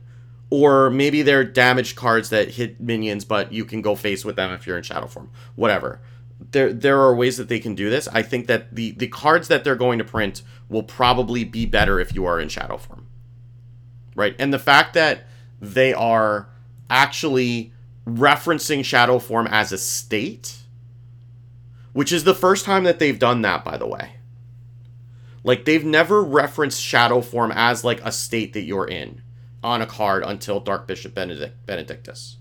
Or 0.49 0.91
maybe 0.91 1.23
they're 1.23 1.45
damage 1.45 1.95
cards 1.95 2.31
that 2.31 2.53
hit 2.53 2.81
minions, 2.81 3.25
but 3.25 3.53
you 3.53 3.65
can 3.65 3.83
go 3.83 3.95
face 3.95 4.25
with 4.25 4.37
them 4.37 4.51
if 4.53 4.67
you're 4.67 4.77
in 4.77 4.83
shadow 4.83 5.07
form. 5.07 5.31
Whatever 5.55 6.01
there 6.53 6.73
there 6.73 7.01
are 7.01 7.15
ways 7.15 7.37
that 7.37 7.49
they 7.49 7.59
can 7.59 7.75
do 7.75 7.91
this. 7.91 8.09
I 8.09 8.23
think 8.23 8.47
that 8.47 8.75
the 8.75 8.93
the 8.93 9.09
cards 9.09 9.49
that 9.49 9.65
they're 9.65 9.77
going 9.77 9.99
to 9.99 10.05
print 10.05 10.43
will 10.69 10.83
probably 10.83 11.45
be 11.45 11.67
better 11.67 12.01
if 12.01 12.15
you 12.15 12.25
are 12.25 12.41
in 12.41 12.49
shadow 12.49 12.77
form. 12.77 13.07
Right? 14.15 14.35
And 14.39 14.53
the 14.53 14.59
fact 14.59 14.95
that 14.95 15.25
they 15.61 15.93
are 15.93 16.49
actually 16.89 17.73
referencing 18.07 18.85
shadow 18.85 19.19
form 19.19 19.47
as 19.47 19.73
a 19.73 19.79
state, 19.79 20.57
which 21.93 22.13
is 22.13 22.25
the 22.25 22.35
first 22.35 22.65
time 22.65 22.85
that 22.85 22.99
they've 22.99 23.19
done 23.19 23.43
that 23.43 23.65
by 23.65 23.77
the 23.77 23.87
way. 23.87 24.13
Like 25.43 25.65
they've 25.65 25.85
never 25.85 26.23
referenced 26.23 26.83
shadow 26.83 27.21
form 27.21 27.53
as 27.55 27.85
like 27.85 28.01
a 28.05 28.13
state 28.13 28.53
that 28.53 28.63
you're 28.63 28.89
in 28.89 29.23
on 29.63 29.83
a 29.83 29.87
card 29.87 30.23
until 30.25 30.61
Dark 30.61 30.87
Bishop 30.87 31.15
Benedict 31.15 31.67
Benedictus. 31.67 32.37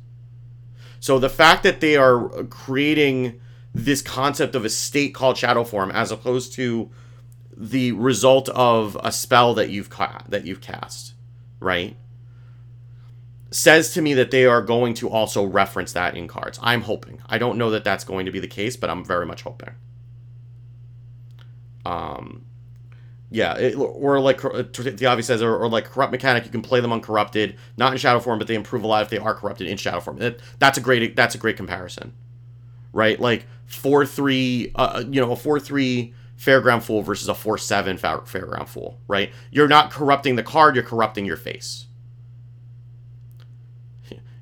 So 1.00 1.18
the 1.18 1.30
fact 1.30 1.64
that 1.64 1.80
they 1.80 1.96
are 1.96 2.44
creating 2.46 3.40
this 3.74 4.02
concept 4.02 4.56
of 4.56 4.66
a 4.66 4.70
state 4.70 5.14
called 5.14 5.38
shadow 5.38 5.64
form 5.64 5.92
as 5.92 6.12
opposed 6.12 6.54
to 6.54 6.90
the 7.56 7.92
result 7.94 8.50
of 8.50 8.98
a 9.04 9.12
spell 9.12 9.54
that 9.54 9.70
you've 9.70 9.90
ca- 9.90 10.24
that 10.28 10.46
you've 10.46 10.62
cast, 10.62 11.14
right? 11.60 11.96
Says 13.52 13.94
to 13.94 14.02
me 14.02 14.14
that 14.14 14.32
they 14.32 14.46
are 14.46 14.62
going 14.62 14.94
to 14.96 15.10
also 15.10 15.44
reference 15.44 15.94
that 15.94 16.16
in 16.16 16.28
cards. 16.28 16.60
I'm 16.62 16.82
hoping. 16.82 17.22
I 17.28 17.38
don't 17.38 17.58
know 17.58 17.72
that 17.72 17.84
that's 17.84 18.04
going 18.04 18.26
to 18.26 18.32
be 18.32 18.40
the 18.40 18.48
case, 18.48 18.78
but 18.78 18.90
I'm 18.90 19.04
very 19.04 19.26
much 19.26 19.42
hoping. 19.42 19.74
Um, 21.86 22.46
yeah, 23.32 23.56
it, 23.58 23.76
or 23.76 24.20
like 24.20 24.42
the 24.42 25.06
obvious 25.06 25.28
says, 25.28 25.44
or, 25.44 25.56
or, 25.56 25.70
like 25.70 25.86
corrupt 25.86 26.12
mechanic, 26.12 26.46
you 26.46 26.52
can 26.52 26.64
play 26.64 26.80
them 26.80 26.92
uncorrupted, 26.92 27.58
not 27.78 27.92
in 27.92 28.00
shadow 28.00 28.20
form, 28.20 28.40
but 28.40 28.48
they 28.48 28.56
improve 28.56 28.84
a 28.84 28.88
lot 28.88 29.04
if 29.04 29.10
they 29.10 29.20
are 29.20 29.36
corrupted 29.36 29.68
in 29.68 29.78
shadow 29.78 30.00
form. 30.00 30.20
It, 30.20 30.42
that's 30.58 30.80
a 30.80 30.82
great 30.82 31.16
that's 31.16 31.36
a 31.36 31.38
great 31.38 31.56
comparison, 31.56 32.14
right? 32.92 33.20
Like 33.20 33.46
four 33.68 34.04
three, 34.06 34.72
uh, 34.76 34.94
uh, 34.96 35.04
you 35.08 35.22
know, 35.22 35.32
a 35.32 35.36
four 35.36 35.60
three 35.60 36.14
fairground 36.40 36.82
fool 36.82 37.04
versus 37.04 37.28
a 37.28 37.36
four 37.36 37.60
seven 37.60 37.98
fairground 37.98 38.68
fool, 38.68 39.00
right? 39.08 39.32
You're 39.52 39.68
not 39.68 39.92
corrupting 39.92 40.36
the 40.36 40.44
card, 40.44 40.74
you're 40.74 40.84
corrupting 40.84 41.26
your 41.26 41.38
face. 41.38 41.86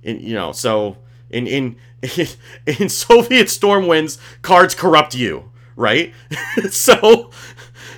In, 0.01 0.21
you 0.21 0.33
know, 0.33 0.53
so 0.53 0.97
in 1.29 1.45
in 1.45 1.75
in 2.65 2.87
Soviet 2.87 3.47
Stormwinds, 3.47 4.17
cards 4.41 4.73
corrupt 4.73 5.13
you, 5.13 5.51
right? 5.75 6.13
so 6.69 7.31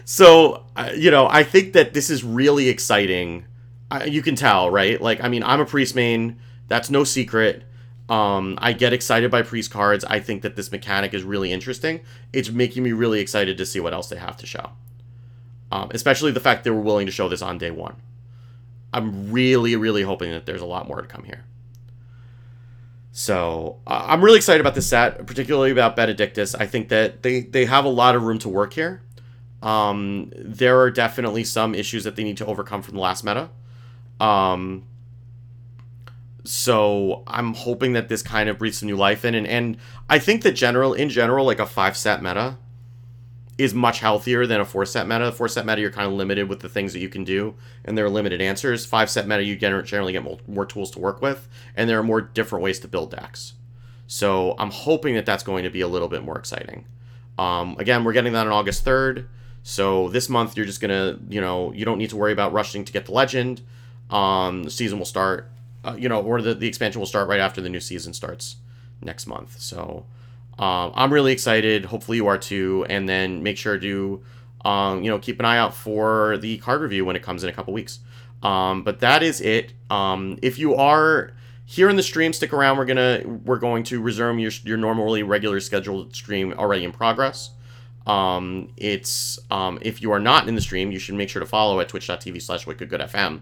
so 0.05 0.65
you 0.95 1.11
know, 1.11 1.27
I 1.27 1.43
think 1.43 1.73
that 1.73 1.93
this 1.93 2.09
is 2.09 2.23
really 2.23 2.69
exciting. 2.69 3.45
Uh, 3.91 4.05
you 4.07 4.21
can 4.21 4.35
tell, 4.35 4.69
right? 4.69 5.01
Like, 5.01 5.23
I 5.23 5.29
mean, 5.29 5.43
I'm 5.43 5.59
a 5.59 5.65
priest 5.65 5.95
main. 5.95 6.39
That's 6.67 6.89
no 6.89 7.03
secret. 7.03 7.63
Um, 8.07 8.57
I 8.59 8.73
get 8.73 8.93
excited 8.93 9.29
by 9.29 9.43
priest 9.43 9.71
cards. 9.71 10.03
I 10.05 10.19
think 10.19 10.41
that 10.41 10.55
this 10.55 10.71
mechanic 10.71 11.13
is 11.13 11.23
really 11.23 11.51
interesting. 11.51 12.01
It's 12.33 12.49
making 12.49 12.83
me 12.83 12.91
really 12.91 13.19
excited 13.19 13.57
to 13.57 13.65
see 13.65 13.79
what 13.79 13.93
else 13.93 14.09
they 14.09 14.17
have 14.17 14.37
to 14.37 14.45
show. 14.45 14.71
Um, 15.71 15.91
especially 15.93 16.31
the 16.31 16.39
fact 16.39 16.63
they 16.63 16.71
were 16.71 16.81
willing 16.81 17.05
to 17.05 17.11
show 17.11 17.29
this 17.29 17.43
on 17.43 17.59
day 17.59 17.69
one. 17.71 17.95
I'm 18.91 19.31
really, 19.31 19.75
really 19.75 20.01
hoping 20.01 20.31
that 20.31 20.47
there's 20.47 20.61
a 20.61 20.65
lot 20.65 20.87
more 20.87 21.01
to 21.01 21.07
come 21.07 21.23
here. 21.23 21.45
So 23.11 23.77
uh, 23.85 24.05
I'm 24.07 24.23
really 24.23 24.37
excited 24.37 24.61
about 24.61 24.75
this 24.75 24.87
set, 24.87 25.25
particularly 25.27 25.71
about 25.71 25.95
Benedictus. 25.95 26.55
I 26.55 26.65
think 26.65 26.89
that 26.89 27.21
they 27.21 27.41
they 27.41 27.65
have 27.65 27.85
a 27.85 27.89
lot 27.89 28.15
of 28.15 28.23
room 28.23 28.39
to 28.39 28.49
work 28.49 28.73
here. 28.73 29.01
Um, 29.61 30.31
there 30.35 30.79
are 30.79 30.89
definitely 30.89 31.43
some 31.43 31.75
issues 31.75 32.03
that 32.05 32.15
they 32.15 32.23
need 32.23 32.37
to 32.37 32.45
overcome 32.45 32.81
from 32.81 32.95
the 32.95 33.01
last 33.01 33.23
meta. 33.23 33.49
Um, 34.19 34.83
so 36.43 37.23
I'm 37.27 37.53
hoping 37.53 37.93
that 37.93 38.09
this 38.09 38.21
kind 38.21 38.49
of 38.49 38.57
breathes 38.57 38.79
some 38.79 38.87
new 38.87 38.95
life 38.95 39.25
in, 39.25 39.35
and 39.35 39.45
and 39.45 39.77
I 40.09 40.19
think 40.19 40.43
that 40.43 40.53
general 40.53 40.93
in 40.93 41.09
general, 41.09 41.45
like 41.45 41.59
a 41.59 41.65
five 41.65 41.97
set 41.97 42.23
meta 42.23 42.57
is 43.59 43.73
much 43.73 43.99
healthier 43.99 44.47
than 44.47 44.61
a 44.61 44.65
four 44.65 44.85
set 44.85 45.05
meta. 45.05 45.31
Four 45.33 45.49
set 45.49 45.65
meta, 45.65 45.81
you're 45.81 45.91
kind 45.91 46.07
of 46.07 46.13
limited 46.13 46.47
with 46.47 46.61
the 46.61 46.69
things 46.69 46.93
that 46.93 46.99
you 46.99 47.09
can 47.09 47.25
do, 47.25 47.55
and 47.83 47.97
there 47.97 48.05
are 48.05 48.09
limited 48.09 48.41
answers. 48.41 48.85
Five 48.85 49.09
set 49.09 49.27
meta, 49.27 49.43
you 49.43 49.57
generally 49.57 50.13
get 50.13 50.23
more, 50.47 50.65
tools 50.65 50.91
to 50.91 50.99
work 50.99 51.21
with, 51.21 51.49
and 51.75 51.89
there 51.89 51.99
are 51.99 52.03
more 52.03 52.21
different 52.21 52.63
ways 52.63 52.79
to 52.79 52.87
build 52.87 53.11
decks. 53.11 53.53
So 54.07 54.55
I'm 54.57 54.71
hoping 54.71 55.13
that 55.15 55.25
that's 55.25 55.43
going 55.43 55.65
to 55.65 55.69
be 55.69 55.81
a 55.81 55.87
little 55.87 56.07
bit 56.07 56.23
more 56.23 56.39
exciting. 56.39 56.85
Um, 57.37 57.75
again, 57.79 58.03
we're 58.05 58.13
getting 58.13 58.33
that 58.33 58.47
on 58.47 58.53
August 58.53 58.85
3rd. 58.85 59.27
So 59.63 60.09
this 60.09 60.29
month, 60.29 60.57
you're 60.57 60.65
just 60.65 60.81
gonna, 60.81 61.19
you 61.29 61.41
know, 61.41 61.71
you 61.73 61.85
don't 61.85 61.97
need 61.97 62.09
to 62.09 62.17
worry 62.17 62.31
about 62.33 62.53
rushing 62.53 62.85
to 62.85 62.91
get 62.93 63.05
the 63.05 63.11
legend. 63.11 63.61
Um, 64.09 64.63
the 64.63 64.71
season 64.71 64.97
will 64.97 65.05
start 65.05 65.51
uh, 65.83 65.95
you 65.97 66.09
know, 66.09 66.21
or 66.21 66.41
the, 66.41 66.53
the 66.53 66.67
expansion 66.67 66.99
will 66.99 67.07
start 67.07 67.27
right 67.27 67.39
after 67.39 67.61
the 67.61 67.69
new 67.69 67.79
season 67.79 68.13
starts 68.13 68.57
next 69.01 69.27
month. 69.27 69.59
So 69.59 70.05
um, 70.57 70.91
I'm 70.93 71.13
really 71.13 71.31
excited. 71.31 71.85
Hopefully 71.85 72.17
you 72.17 72.27
are 72.27 72.37
too. 72.37 72.85
And 72.89 73.07
then 73.07 73.43
make 73.43 73.57
sure 73.57 73.77
to, 73.77 74.23
um, 74.65 75.03
you 75.03 75.09
know, 75.09 75.19
keep 75.19 75.39
an 75.39 75.45
eye 75.45 75.57
out 75.57 75.73
for 75.73 76.37
the 76.37 76.57
card 76.57 76.81
review 76.81 77.05
when 77.05 77.15
it 77.15 77.23
comes 77.23 77.43
in 77.43 77.49
a 77.49 77.53
couple 77.53 77.73
weeks. 77.73 77.99
Um, 78.43 78.83
but 78.83 78.99
that 78.99 79.23
is 79.23 79.41
it. 79.41 79.73
Um, 79.89 80.37
if 80.41 80.59
you 80.59 80.75
are 80.75 81.31
here 81.65 81.89
in 81.89 81.95
the 81.95 82.03
stream, 82.03 82.33
stick 82.33 82.51
around. 82.53 82.77
We're 82.77 82.85
gonna 82.85 83.21
we're 83.45 83.59
going 83.59 83.83
to 83.85 84.01
resume 84.01 84.39
your 84.39 84.51
your 84.63 84.77
normally 84.77 85.23
regular 85.23 85.59
scheduled 85.59 86.15
stream 86.15 86.53
already 86.53 86.85
in 86.85 86.91
progress. 86.93 87.51
Um, 88.07 88.69
it's 88.77 89.39
um, 89.51 89.77
if 89.81 90.01
you 90.01 90.11
are 90.11 90.19
not 90.19 90.47
in 90.47 90.55
the 90.55 90.61
stream, 90.61 90.91
you 90.91 90.99
should 90.99 91.15
make 91.15 91.29
sure 91.29 91.39
to 91.39 91.45
follow 91.45 91.79
at 91.79 91.89
twitch.tv 91.89 92.41
slash 92.41 92.65
wickedgoodfm. 92.65 93.41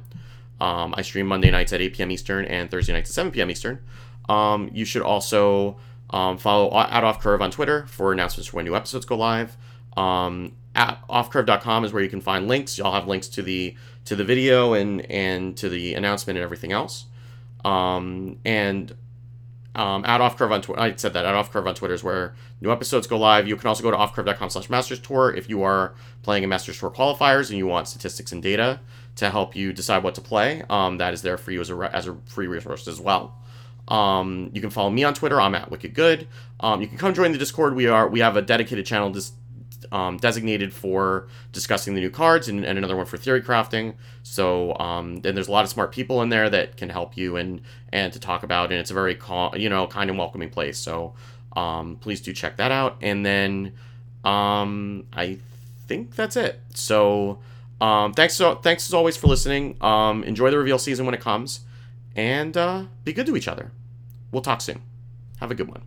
Um, 0.60 0.94
I 0.98 1.02
stream 1.04 1.28
Monday 1.28 1.52
nights 1.52 1.72
at 1.74 1.82
8 1.82 1.94
p.m. 1.94 2.12
Eastern 2.12 2.46
and 2.46 2.70
Thursday 2.70 2.94
nights 2.94 3.10
at 3.12 3.14
7 3.14 3.32
p.m. 3.32 3.52
Eastern. 3.52 3.80
Um, 4.28 4.70
you 4.74 4.86
should 4.86 5.04
also 5.04 5.78
um, 6.10 6.38
follow 6.38 6.76
at 6.78 7.04
Off 7.04 7.22
Curve 7.22 7.42
on 7.42 7.52
Twitter 7.52 7.86
for 7.88 8.12
announcements 8.12 8.48
for 8.50 8.58
when 8.58 8.66
new 8.66 8.76
episodes 8.76 9.06
go 9.06 9.16
live. 9.16 9.56
Um, 9.96 10.54
at 10.76 11.00
offcurve.com 11.08 11.86
is 11.86 11.94
where 11.94 12.04
you 12.04 12.10
can 12.10 12.22
find 12.22 12.48
links. 12.48 12.78
you'll 12.78 12.92
have 12.92 13.08
links 13.08 13.28
to 13.30 13.42
the 13.42 13.76
to 14.06 14.16
the 14.16 14.24
video 14.24 14.74
and 14.74 15.02
and 15.12 15.58
to 15.58 15.70
the 15.70 15.96
announcement 15.96 16.38
and 16.38 16.44
everything 16.44 16.72
else. 16.72 17.06
Um, 17.66 18.38
and 18.46 18.96
um, 19.78 20.04
at 20.06 20.20
Off 20.20 20.38
Curve 20.38 20.52
on 20.52 20.62
Twitter. 20.62 20.82
I 20.82 20.96
said 20.96 21.14
that 21.14 21.24
at 21.24 21.36
Off 21.36 21.52
Curve 21.52 21.68
on 21.68 21.76
Twitter 21.76 21.94
is 21.94 22.04
where 22.04 22.34
new 22.62 22.72
episodes 22.72 23.08
go 23.08 23.18
live. 23.18 23.48
You 23.48 23.56
can 23.56 23.68
also 23.68 23.84
go 23.84 23.92
to 23.92 23.98
offcurve.com 23.98 24.50
slash 24.50 24.70
Masters 24.70 25.00
Tour 25.00 25.34
if 25.34 25.48
you 25.48 25.62
are 25.64 25.94
playing 26.24 26.44
in 26.44 26.50
Masters 26.50 26.80
Tour 26.80 26.90
qualifiers 26.90 27.50
and 27.50 27.58
you 27.58 27.68
want 27.68 27.88
statistics 27.88 28.32
and 28.32 28.42
data 28.42 28.80
to 29.16 29.30
help 29.30 29.56
you 29.56 29.72
decide 29.72 30.04
what 30.04 30.16
to 30.16 30.22
play. 30.22 30.64
Um, 30.70 30.98
that 30.98 31.14
is 31.14 31.22
there 31.22 31.38
for 31.38 31.52
you 31.52 31.62
as 31.62 31.70
a 31.70 31.76
as 31.96 32.08
a 32.08 32.18
free 32.26 32.48
resource 32.48 32.88
as 32.88 33.00
well. 33.00 33.38
Um, 33.88 34.50
you 34.54 34.60
can 34.62 34.70
follow 34.70 34.90
me 34.90 35.04
on 35.04 35.14
Twitter. 35.14 35.40
I'm 35.40 35.56
at 35.56 35.72
Wicked 35.72 35.94
Good. 35.94 36.28
Um, 36.60 36.82
you 36.82 36.88
can 36.88 36.98
come 36.98 37.14
join 37.14 37.32
the 37.32 37.38
Discord. 37.38 37.76
We 37.76 37.88
are 37.88 38.08
we 38.08 38.20
have 38.20 38.36
a 38.36 38.42
dedicated 38.42 38.86
channel 38.86 39.12
dis- 39.12 39.32
um, 39.92 40.18
designated 40.18 40.74
for 40.74 41.28
discussing 41.52 41.94
the 41.94 42.02
new 42.02 42.10
cards 42.10 42.48
and, 42.48 42.66
and, 42.66 42.78
another 42.78 42.96
one 42.96 43.06
for 43.06 43.18
theory 43.18 43.42
crafting. 43.42 43.96
So 44.24 44.78
um, 44.80 45.18
then 45.22 45.36
there's 45.36 45.48
a 45.48 45.52
lot 45.52 45.64
of 45.64 45.70
smart 45.70 45.92
people 45.92 46.22
in 46.22 46.30
there 46.30 46.50
that 46.50 46.78
can 46.78 46.90
help 46.90 47.16
you 47.16 47.36
and 47.36 47.62
and 47.94 48.12
to 48.14 48.20
talk 48.20 48.44
about. 48.44 48.72
And 48.72 48.80
it's 48.80 48.92
a 48.92 48.94
very 48.94 49.16
calm, 49.16 49.56
you 49.56 49.70
know, 49.70 49.88
kind 49.88 50.10
and 50.10 50.18
welcoming 50.18 50.50
place. 50.50 50.78
So 50.78 51.14
um, 51.56 51.98
please 51.98 52.22
do 52.22 52.34
check 52.34 52.58
that 52.58 52.72
out. 52.72 52.98
And 53.02 53.26
then 53.26 53.74
um, 54.24 55.06
I 55.14 55.38
think 55.88 56.16
that's 56.16 56.36
it. 56.36 56.60
So 56.74 57.40
um, 57.80 58.14
thanks 58.14 58.36
so 58.36 58.56
thanks 58.56 58.88
as 58.88 58.94
always 58.94 59.18
for 59.18 59.28
listening. 59.28 59.78
Um, 59.82 60.24
enjoy 60.24 60.52
the 60.52 60.58
reveal 60.58 60.80
season 60.80 61.06
when 61.06 61.14
it 61.14 61.22
comes, 61.22 61.62
and 62.16 62.56
uh, 62.58 62.86
be 63.04 63.14
good 63.14 63.28
to 63.28 63.38
each 63.38 63.48
other. 63.48 63.72
We'll 64.32 64.42
talk 64.42 64.62
soon. 64.62 64.82
Have 65.40 65.52
a 65.52 65.56
good 65.56 65.68
one. 65.68 65.84